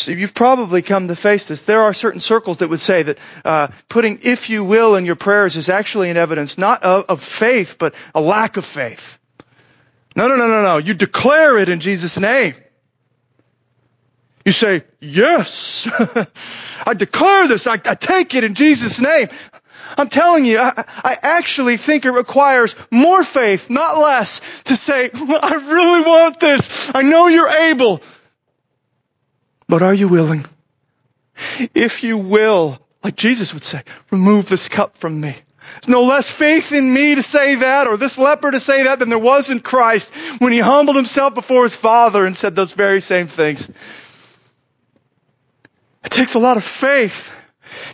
[0.07, 1.63] you've probably come to face this.
[1.63, 5.15] There are certain circles that would say that uh, putting "if you will" in your
[5.15, 9.19] prayers is actually an evidence not of, of faith, but a lack of faith.
[10.15, 10.77] No, no, no, no, no.
[10.77, 12.55] You declare it in Jesus' name.
[14.45, 15.87] You say, yes,
[16.85, 17.67] I declare this.
[17.67, 19.27] I, I, take it in Jesus' name.
[19.97, 25.11] I'm telling you, I, I, actually think it requires more faith, not less, to say,
[25.13, 26.91] I really want this.
[26.95, 28.01] I know you're able.
[29.67, 30.45] But are you willing?
[31.75, 35.35] If you will, like Jesus would say, remove this cup from me.
[35.75, 38.99] There's no less faith in me to say that or this leper to say that
[38.99, 42.71] than there was in Christ when he humbled himself before his Father and said those
[42.71, 43.69] very same things.
[46.11, 47.33] It takes a lot of faith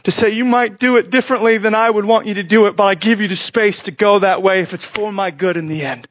[0.06, 2.76] to say you might do it differently than I would want you to do it,
[2.76, 5.56] but I give you the space to go that way if it's for my good
[5.56, 6.08] in the end.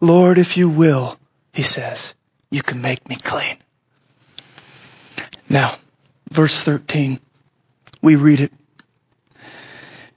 [0.00, 1.18] Lord, if you will,
[1.52, 2.14] he says,
[2.50, 3.58] you can make me clean.
[5.46, 5.76] Now,
[6.30, 7.20] verse 13,
[8.00, 8.52] we read it.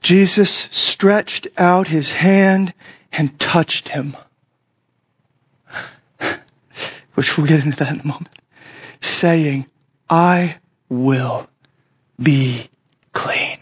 [0.00, 2.72] Jesus stretched out his hand
[3.12, 4.16] and touched him.
[7.20, 8.30] Which we'll get into that in a moment.
[9.02, 9.66] Saying,
[10.08, 10.56] I
[10.88, 11.50] will
[12.18, 12.66] be
[13.12, 13.58] clean.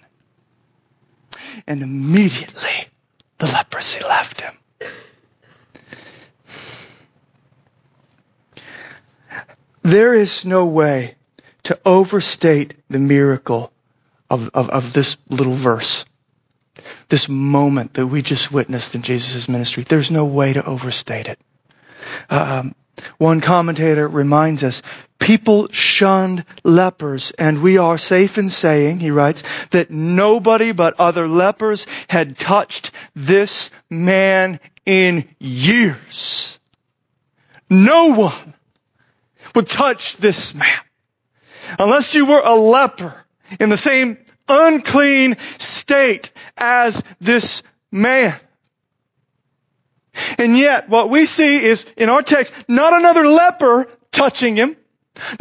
[1.66, 2.86] And immediately
[3.38, 4.54] the leprosy left him.
[9.82, 11.16] There is no way
[11.64, 13.72] to overstate the miracle
[14.30, 16.04] of, of, of this little verse.
[17.08, 19.82] This moment that we just witnessed in Jesus' ministry.
[19.82, 21.40] There's no way to overstate it.
[22.30, 22.76] Um,
[23.18, 24.82] one commentator reminds us,
[25.18, 31.26] people shunned lepers, and we are safe in saying, he writes, that nobody but other
[31.28, 36.58] lepers had touched this man in years.
[37.70, 38.54] No one
[39.54, 40.78] would touch this man.
[41.78, 43.14] Unless you were a leper
[43.60, 44.18] in the same
[44.48, 48.34] unclean state as this man.
[50.36, 54.76] And yet, what we see is in our text, not another leper touching him,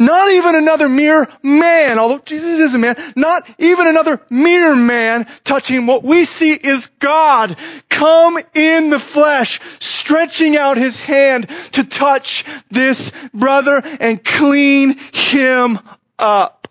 [0.00, 5.26] not even another mere man, although Jesus is a man, not even another mere man
[5.44, 5.86] touching him.
[5.86, 7.56] What we see is God
[7.88, 15.78] come in the flesh, stretching out his hand to touch this brother and clean him
[16.18, 16.68] up.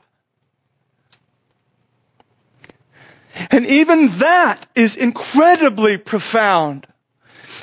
[3.51, 6.88] And even that is incredibly profound.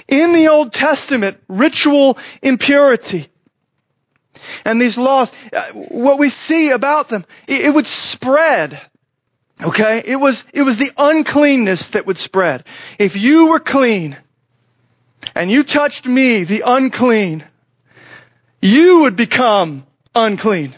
[0.08, 3.28] In the Old Testament, ritual impurity
[4.64, 8.80] and these laws, uh, what we see about them, it, would spread.
[9.62, 10.02] Okay?
[10.04, 12.64] It was, it was the uncleanness that would spread.
[12.98, 14.16] If you were clean
[15.34, 17.44] and you touched me, the unclean,
[18.60, 20.74] you would become unclean.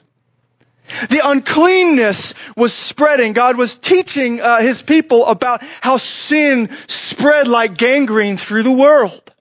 [1.08, 3.32] The uncleanness was spreading.
[3.32, 9.32] God was teaching uh, his people about how sin spread like gangrene through the world.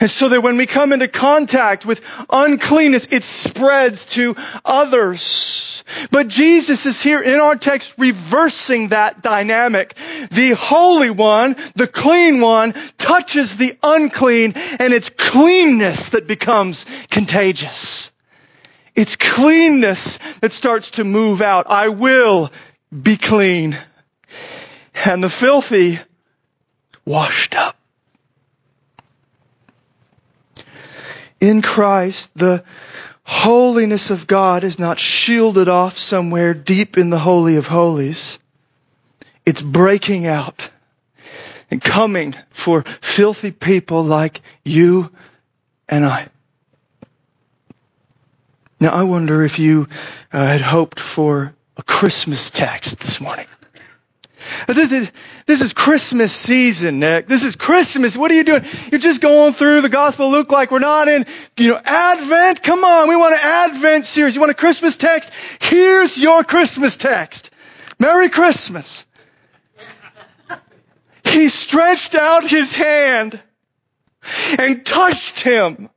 [0.00, 2.00] And so that when we come into contact with
[2.30, 5.84] uncleanness, it spreads to others.
[6.10, 9.94] But Jesus is here in our text reversing that dynamic.
[10.30, 18.10] The Holy One, the clean one, touches the unclean and it's cleanness that becomes contagious.
[18.94, 21.66] It's cleanness that starts to move out.
[21.68, 22.50] I will
[22.90, 23.78] be clean.
[25.04, 26.00] And the filthy
[27.04, 27.76] washed up.
[31.40, 32.64] In Christ, the
[33.22, 38.38] holiness of God is not shielded off somewhere deep in the Holy of Holies.
[39.46, 40.68] It's breaking out
[41.70, 45.10] and coming for filthy people like you
[45.88, 46.28] and I.
[48.80, 49.88] Now, I wonder if you
[50.32, 53.46] uh, had hoped for a Christmas text this morning.
[54.66, 55.12] This is,
[55.44, 57.26] this is Christmas season, Nick.
[57.26, 58.16] This is Christmas.
[58.16, 58.64] What are you doing?
[58.90, 61.26] You're just going through the Gospel of Luke like we're not in,
[61.58, 62.62] you know, Advent.
[62.62, 64.34] Come on, we want an Advent series.
[64.34, 65.32] You want a Christmas text?
[65.60, 67.50] Here's your Christmas text.
[67.98, 69.04] Merry Christmas.
[71.24, 73.38] He stretched out his hand
[74.58, 75.90] and touched him.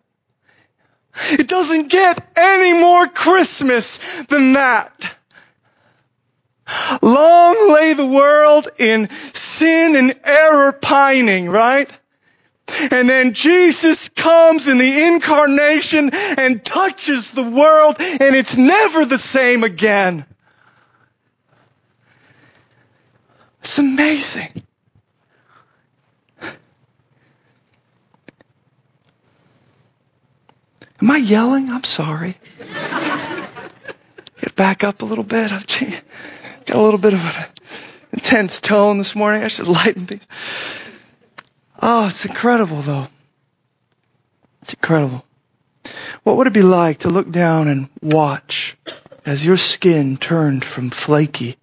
[1.31, 5.15] It doesn't get any more Christmas than that.
[7.01, 11.91] Long lay the world in sin and error pining, right?
[12.67, 19.17] And then Jesus comes in the incarnation and touches the world and it's never the
[19.17, 20.25] same again.
[23.59, 24.63] It's amazing.
[31.03, 31.69] Am I yelling?
[31.69, 32.37] I'm sorry.
[34.39, 35.51] Get back up a little bit.
[35.51, 37.45] I've got a little bit of an
[38.13, 39.43] intense tone this morning.
[39.43, 40.25] I should lighten things.
[41.81, 43.09] Oh, it's incredible though.
[44.61, 45.25] It's incredible.
[46.23, 48.77] What would it be like to look down and watch
[49.25, 51.57] as your skin turned from flaky,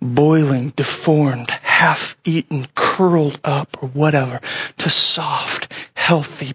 [0.00, 4.40] boiling, deformed, half-eaten, curled up, or whatever,
[4.78, 6.54] to soft, healthy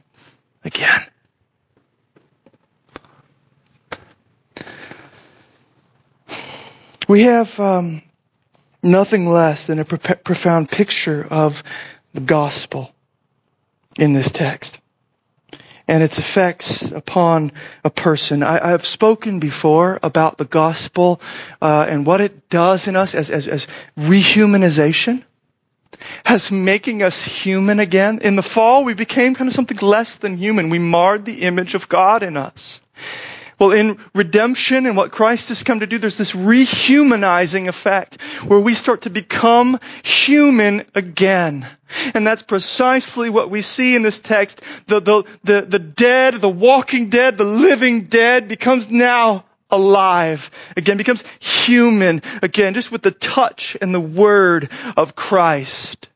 [0.63, 1.03] again?
[7.11, 8.03] We have um,
[8.81, 11.61] nothing less than a pro- profound picture of
[12.13, 12.95] the gospel
[13.99, 14.79] in this text
[15.89, 17.51] and its effects upon
[17.83, 18.43] a person.
[18.43, 21.19] I, have spoken before about the gospel
[21.61, 25.21] uh, and what it does in us as, as, as rehumanization,
[26.25, 28.19] as making us human again.
[28.19, 30.69] In the fall, we became kind of something less than human.
[30.69, 32.79] We marred the image of God in us.
[33.61, 38.59] Well, in redemption and what Christ has come to do, there's this rehumanizing effect where
[38.59, 41.67] we start to become human again.
[42.15, 44.63] And that's precisely what we see in this text.
[44.87, 50.97] The, the, the, the dead, the walking dead, the living dead becomes now alive again,
[50.97, 56.09] becomes human again, just with the touch and the word of Christ.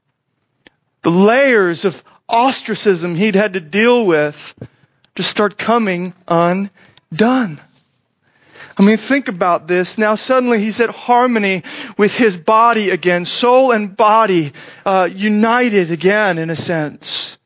[1.04, 4.56] The layers of ostracism he'd had to deal with
[5.14, 6.72] just start coming undone
[7.14, 7.60] done.
[8.78, 9.98] I mean, think about this.
[9.98, 11.64] Now suddenly he's at harmony
[11.98, 14.52] with his body again, soul and body
[14.86, 17.38] uh, united again in a sense.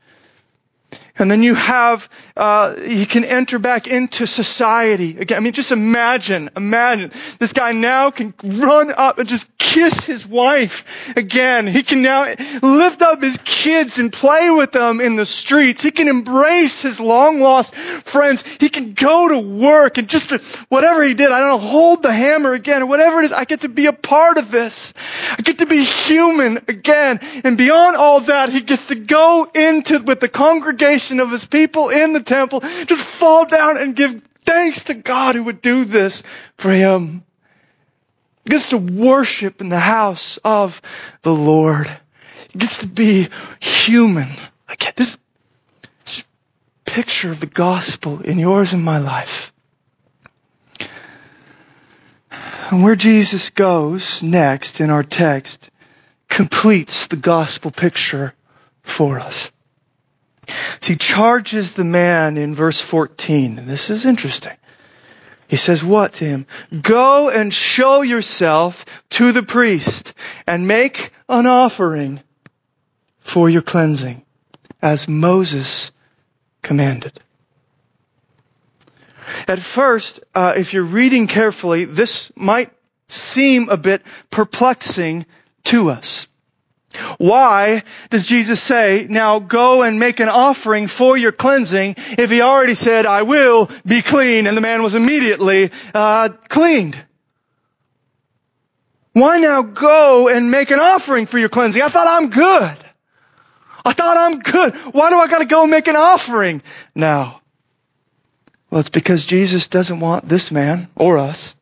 [1.20, 5.35] And then you have, uh, he can enter back into society again.
[5.35, 7.11] I mean, just imagine, imagine.
[7.37, 11.67] This guy now can run up and just kiss his wife again.
[11.67, 15.83] He can now lift up his kids and play with them in the streets.
[15.83, 18.43] He can embrace his long lost friends.
[18.43, 22.03] He can go to work and just to, whatever he did, I don't know, hold
[22.03, 23.33] the hammer again or whatever it is.
[23.33, 24.93] I get to be a part of this.
[25.37, 27.19] I get to be human again.
[27.43, 31.89] And beyond all that, he gets to go into with the congregation of his people
[31.89, 36.23] in the temple just fall down and give thanks to God who would do this
[36.57, 37.23] for him.
[38.45, 40.82] He gets to worship in the house of
[41.21, 41.88] the Lord.
[42.51, 44.30] He gets to be human.
[44.69, 45.17] Again, this,
[46.05, 46.23] this
[46.86, 49.53] picture of the gospel in yours and my life.
[52.71, 55.71] And where Jesus goes next in our text
[56.27, 58.34] completes the gospel picture
[58.84, 59.51] for us.
[60.80, 64.56] So he charges the man in verse 14, and this is interesting.
[65.47, 66.45] He says what to him?
[66.82, 70.14] Go and show yourself to the priest
[70.45, 72.22] and make an offering
[73.20, 74.24] for your cleansing
[74.82, 75.91] as Moses
[76.62, 77.20] commanded.
[79.47, 82.72] At first, uh, if you're reading carefully, this might
[83.08, 85.26] seem a bit perplexing
[85.66, 86.28] to us.
[87.17, 92.41] Why does Jesus say, now go and make an offering for your cleansing if he
[92.41, 97.01] already said, I will be clean and the man was immediately uh, cleaned?
[99.13, 101.81] Why now go and make an offering for your cleansing?
[101.81, 102.77] I thought I'm good.
[103.85, 104.75] I thought I'm good.
[104.93, 106.61] Why do I gotta go make an offering
[106.95, 107.41] now?
[108.69, 111.55] Well, it's because Jesus doesn't want this man or us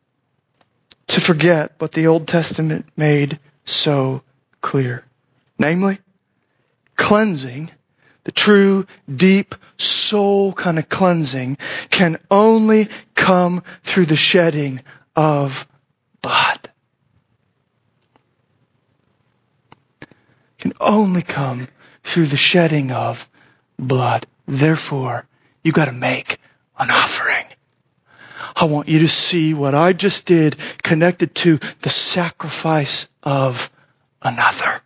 [1.07, 4.23] to forget what the Old Testament made so
[4.61, 5.07] clear.
[5.60, 5.99] Namely,
[6.95, 7.72] cleansing,
[8.24, 11.58] the true, deep, soul kind of cleansing
[11.89, 14.82] can only come through the shedding
[15.16, 15.68] of
[16.22, 16.70] blood.
[20.60, 21.68] Can only come
[22.03, 23.30] through the shedding of
[23.80, 24.26] blood.
[24.47, 25.26] Therefore,
[25.64, 26.39] you gotta make
[26.78, 27.45] an offering.
[28.55, 33.72] I want you to see what I just did connected to the sacrifice of
[34.22, 34.82] another.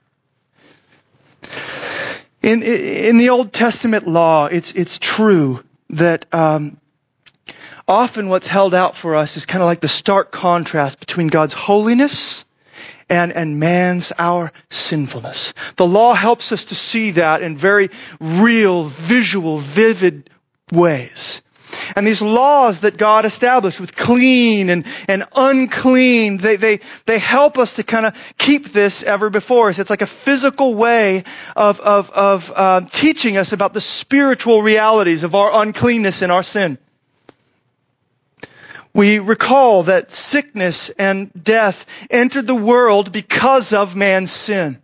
[2.41, 6.77] In, in the Old Testament law, it's, it's true that um,
[7.87, 11.53] often what's held out for us is kind of like the stark contrast between God's
[11.53, 12.45] holiness
[13.09, 15.53] and, and man's, our sinfulness.
[15.75, 17.89] The law helps us to see that in very
[18.19, 20.29] real, visual, vivid
[20.71, 21.41] ways.
[21.95, 27.57] And these laws that God established with clean and, and unclean, they, they, they help
[27.57, 29.79] us to kind of keep this ever before us.
[29.79, 31.23] It's like a physical way
[31.55, 36.43] of, of, of uh, teaching us about the spiritual realities of our uncleanness and our
[36.43, 36.77] sin.
[38.93, 44.81] We recall that sickness and death entered the world because of man's sin.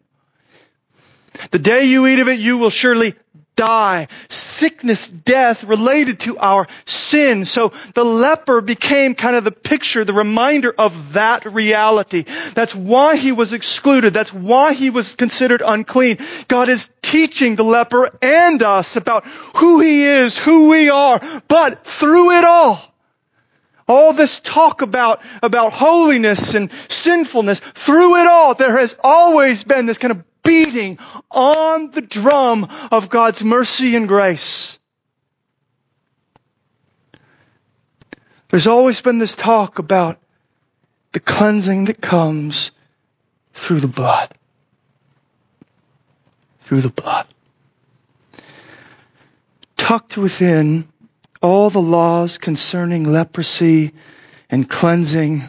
[1.51, 3.15] The day you eat of it, you will surely
[3.57, 4.07] die.
[4.29, 7.43] Sickness, death related to our sin.
[7.43, 12.23] So the leper became kind of the picture, the reminder of that reality.
[12.53, 14.13] That's why he was excluded.
[14.13, 16.19] That's why he was considered unclean.
[16.47, 19.25] God is teaching the leper and us about
[19.57, 22.81] who he is, who we are, but through it all,
[23.87, 29.85] all this talk about, about holiness and sinfulness, through it all, there has always been
[29.85, 30.97] this kind of beating
[31.31, 34.79] on the drum of God's mercy and grace.
[38.49, 40.19] There's always been this talk about
[41.11, 42.71] the cleansing that comes
[43.53, 44.33] through the blood.
[46.61, 47.27] Through the blood.
[49.75, 50.87] Tucked within
[51.47, 53.93] all the laws concerning leprosy
[54.49, 55.45] and cleansing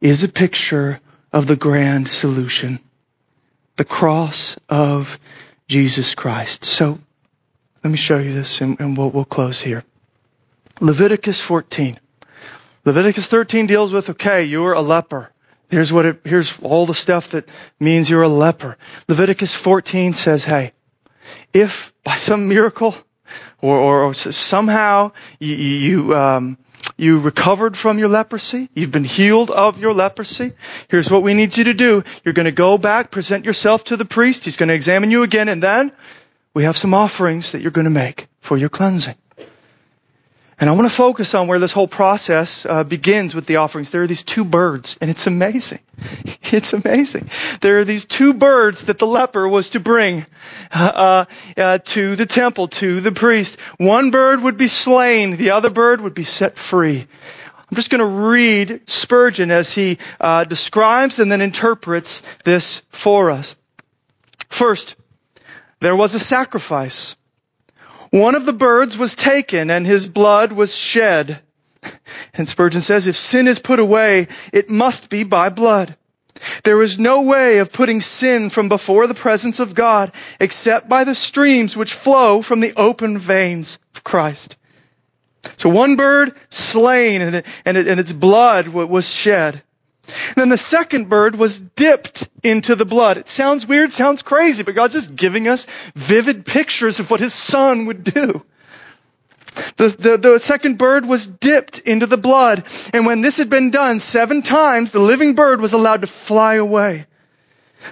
[0.00, 1.00] is a picture
[1.32, 2.78] of the grand solution.
[3.76, 5.18] The cross of
[5.66, 6.64] Jesus Christ.
[6.64, 7.00] So,
[7.82, 9.82] let me show you this and, and we'll, we'll close here.
[10.80, 11.98] Leviticus 14.
[12.84, 15.32] Leviticus 13 deals with, okay, you're a leper.
[15.68, 17.48] Here's what it, here's all the stuff that
[17.80, 18.76] means you're a leper.
[19.08, 20.72] Leviticus 14 says, hey,
[21.52, 22.94] if by some miracle
[23.60, 26.58] or, or, or somehow you, you, um,
[26.96, 28.68] you recovered from your leprosy.
[28.74, 30.52] You've been healed of your leprosy.
[30.88, 32.04] Here's what we need you to do.
[32.24, 34.44] You're going to go back, present yourself to the priest.
[34.44, 35.92] He's going to examine you again, and then
[36.54, 39.16] we have some offerings that you're going to make for your cleansing.
[40.62, 43.90] And I want to focus on where this whole process uh, begins with the offerings.
[43.90, 45.80] There are these two birds, and it's amazing.
[46.52, 47.30] It's amazing.
[47.62, 50.26] There are these two birds that the leper was to bring
[50.70, 51.24] uh,
[51.56, 53.58] uh, to the temple, to the priest.
[53.78, 57.00] One bird would be slain, the other bird would be set free.
[57.00, 63.30] I'm just going to read Spurgeon as he uh, describes and then interprets this for
[63.30, 63.56] us.
[64.48, 64.94] First,
[65.80, 67.16] there was a sacrifice.
[68.12, 71.40] One of the birds was taken and his blood was shed.
[72.34, 75.96] And Spurgeon says, if sin is put away, it must be by blood.
[76.62, 81.04] There is no way of putting sin from before the presence of God except by
[81.04, 84.56] the streams which flow from the open veins of Christ.
[85.56, 89.62] So one bird slain and, it, and, it, and its blood was shed.
[90.08, 93.18] And then the second bird was dipped into the blood.
[93.18, 97.34] It sounds weird, sounds crazy, but God's just giving us vivid pictures of what His
[97.34, 98.42] Son would do.
[99.76, 102.64] The, the, the, second bird was dipped into the blood.
[102.92, 106.54] And when this had been done seven times, the living bird was allowed to fly
[106.54, 107.06] away.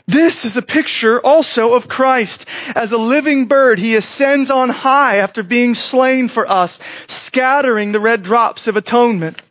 [0.07, 2.47] This is a picture also of Christ.
[2.75, 8.01] As a living bird, he ascends on high after being slain for us, scattering the
[8.01, 9.43] red drops of atonement.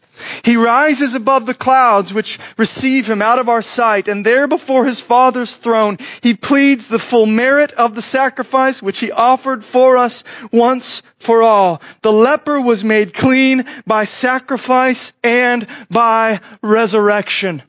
[0.44, 4.86] He rises above the clouds which receive him out of our sight, and there before
[4.86, 9.98] his Father's throne, he pleads the full merit of the sacrifice which he offered for
[9.98, 11.82] us once for all.
[12.02, 17.62] The leper was made clean by sacrifice and by resurrection.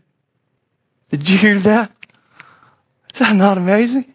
[1.10, 1.92] Did you hear that?
[3.12, 4.09] Is that not amazing?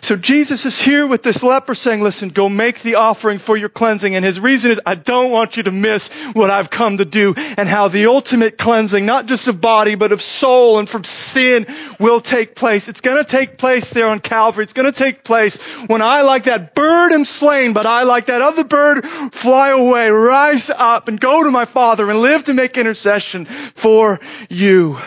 [0.00, 3.68] So Jesus is here with this leper saying, listen, go make the offering for your
[3.68, 4.14] cleansing.
[4.14, 7.34] And his reason is, I don't want you to miss what I've come to do
[7.36, 11.66] and how the ultimate cleansing, not just of body, but of soul and from sin
[11.98, 12.88] will take place.
[12.88, 14.64] It's going to take place there on Calvary.
[14.64, 15.56] It's going to take place
[15.86, 20.10] when I, like that bird, am slain, but I, like that other bird, fly away,
[20.10, 24.98] rise up and go to my Father and live to make intercession for you.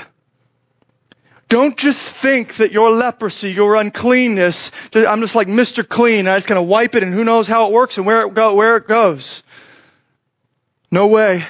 [1.50, 5.88] Don't just think that your leprosy, your uncleanness, I'm just like Mr.
[5.88, 6.28] Clean.
[6.28, 8.34] I just kind of wipe it and who knows how it works and where it
[8.34, 9.43] go, where it goes.
[10.91, 11.45] No way.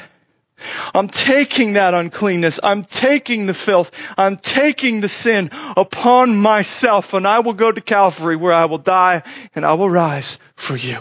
[0.94, 2.60] I'm taking that uncleanness.
[2.62, 3.92] I'm taking the filth.
[4.18, 8.80] I'm taking the sin upon myself and I will go to Calvary where I will
[8.80, 9.24] die
[9.56, 11.00] and I will rise for you.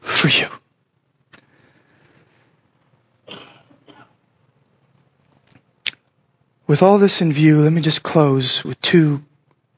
[0.00, 0.48] For you.
[6.72, 9.22] With all this in view, let me just close with two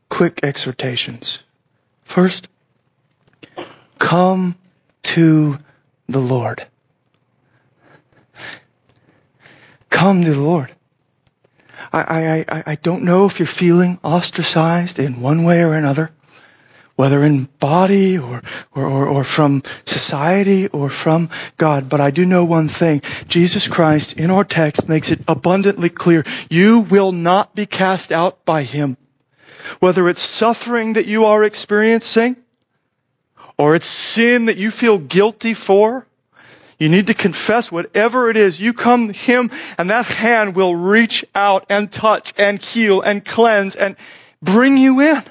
[0.09, 1.41] quick exhortations.
[2.05, 2.47] First,
[3.99, 4.55] come
[5.03, 5.59] to
[6.09, 6.65] the Lord.
[9.91, 10.73] Come to the Lord.
[11.93, 16.13] I, I, I, I don't know if you're feeling ostracized in one way or another.
[16.97, 18.43] Whether in body or,
[18.73, 21.89] or, or, or, from society or from God.
[21.89, 23.03] But I do know one thing.
[23.27, 26.25] Jesus Christ in our text makes it abundantly clear.
[26.49, 28.97] You will not be cast out by Him.
[29.81, 32.37] Whether it's suffering that you are experiencing
[33.57, 36.07] or it's sin that you feel guilty for,
[36.79, 38.61] you need to confess whatever it is.
[38.61, 43.25] You come to Him and that hand will reach out and touch and heal and
[43.25, 43.97] cleanse and
[44.43, 45.23] bring you in.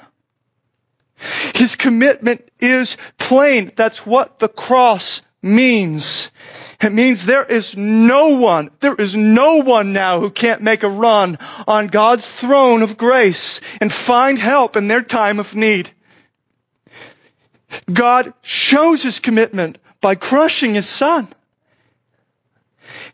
[1.54, 3.72] His commitment is plain.
[3.76, 6.30] That's what the cross means.
[6.80, 10.88] It means there is no one, there is no one now who can't make a
[10.88, 15.90] run on God's throne of grace and find help in their time of need.
[17.90, 21.28] God shows his commitment by crushing his son.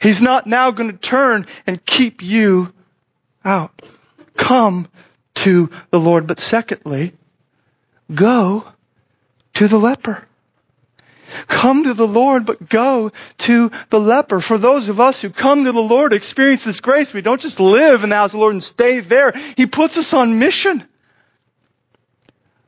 [0.00, 2.72] He's not now going to turn and keep you
[3.44, 3.82] out.
[4.36, 4.88] Come
[5.36, 6.26] to the Lord.
[6.26, 7.12] But secondly,
[8.12, 8.64] go
[9.54, 10.26] to the leper.
[11.46, 14.40] Come to the Lord, but go to the leper.
[14.40, 17.60] For those of us who come to the Lord, experience this grace, we don't just
[17.60, 19.32] live in the house of the Lord and stay there.
[19.56, 20.84] He puts us on mission.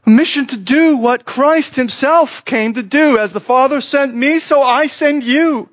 [0.07, 3.19] A mission to do what Christ himself came to do.
[3.19, 5.69] As the Father sent me, so I send you.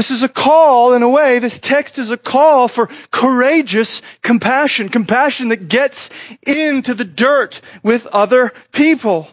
[0.00, 4.88] This is a call, in a way, this text is a call for courageous compassion.
[4.88, 6.08] Compassion that gets
[6.46, 9.28] into the dirt with other people.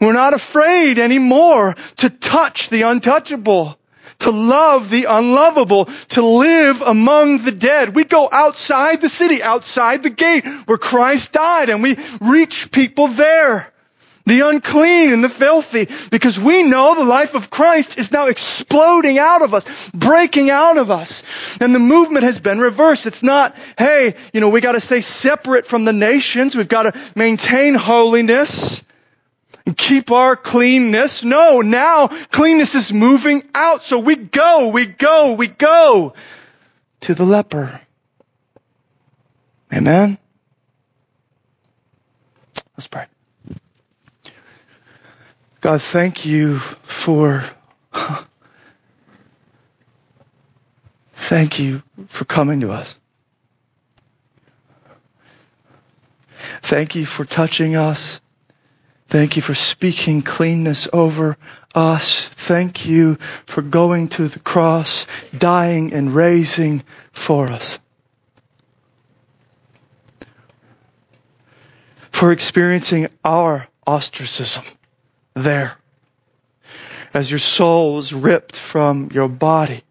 [0.00, 3.76] We're not afraid anymore to touch the untouchable,
[4.20, 7.96] to love the unlovable, to live among the dead.
[7.96, 13.08] We go outside the city, outside the gate where Christ died, and we reach people
[13.08, 13.71] there
[14.24, 19.18] the unclean and the filthy, because we know the life of Christ is now exploding
[19.18, 21.22] out of us, breaking out of us.
[21.60, 23.06] And the movement has been reversed.
[23.06, 27.74] It's not, hey, you know, we gotta stay separate from the nations, we've gotta maintain
[27.74, 28.82] holiness
[29.66, 31.24] and keep our cleanness.
[31.24, 36.14] No, now cleanness is moving out, so we go, we go, we go
[37.00, 37.80] to the leper.
[39.72, 40.18] Amen?
[42.76, 43.06] Let's pray.
[45.62, 47.44] God, thank you for,
[51.14, 52.98] thank you for coming to us.
[56.62, 58.20] Thank you for touching us.
[59.06, 61.36] Thank you for speaking cleanness over
[61.76, 62.28] us.
[62.28, 65.06] Thank you for going to the cross,
[65.36, 66.82] dying and raising
[67.12, 67.78] for us.
[72.10, 74.64] For experiencing our ostracism
[75.34, 75.76] there.
[77.14, 79.82] As your soul is ripped from your body,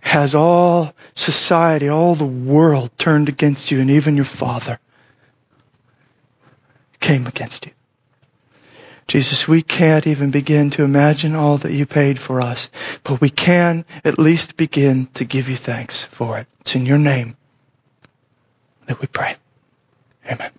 [0.00, 4.78] has all society, all the world turned against you, and even your father
[7.00, 7.72] came against you.
[9.06, 12.70] Jesus, we can't even begin to imagine all that you paid for us,
[13.02, 16.46] but we can at least begin to give you thanks for it.
[16.60, 17.36] It's in your name
[18.86, 19.34] that we pray.
[20.24, 20.50] Amen.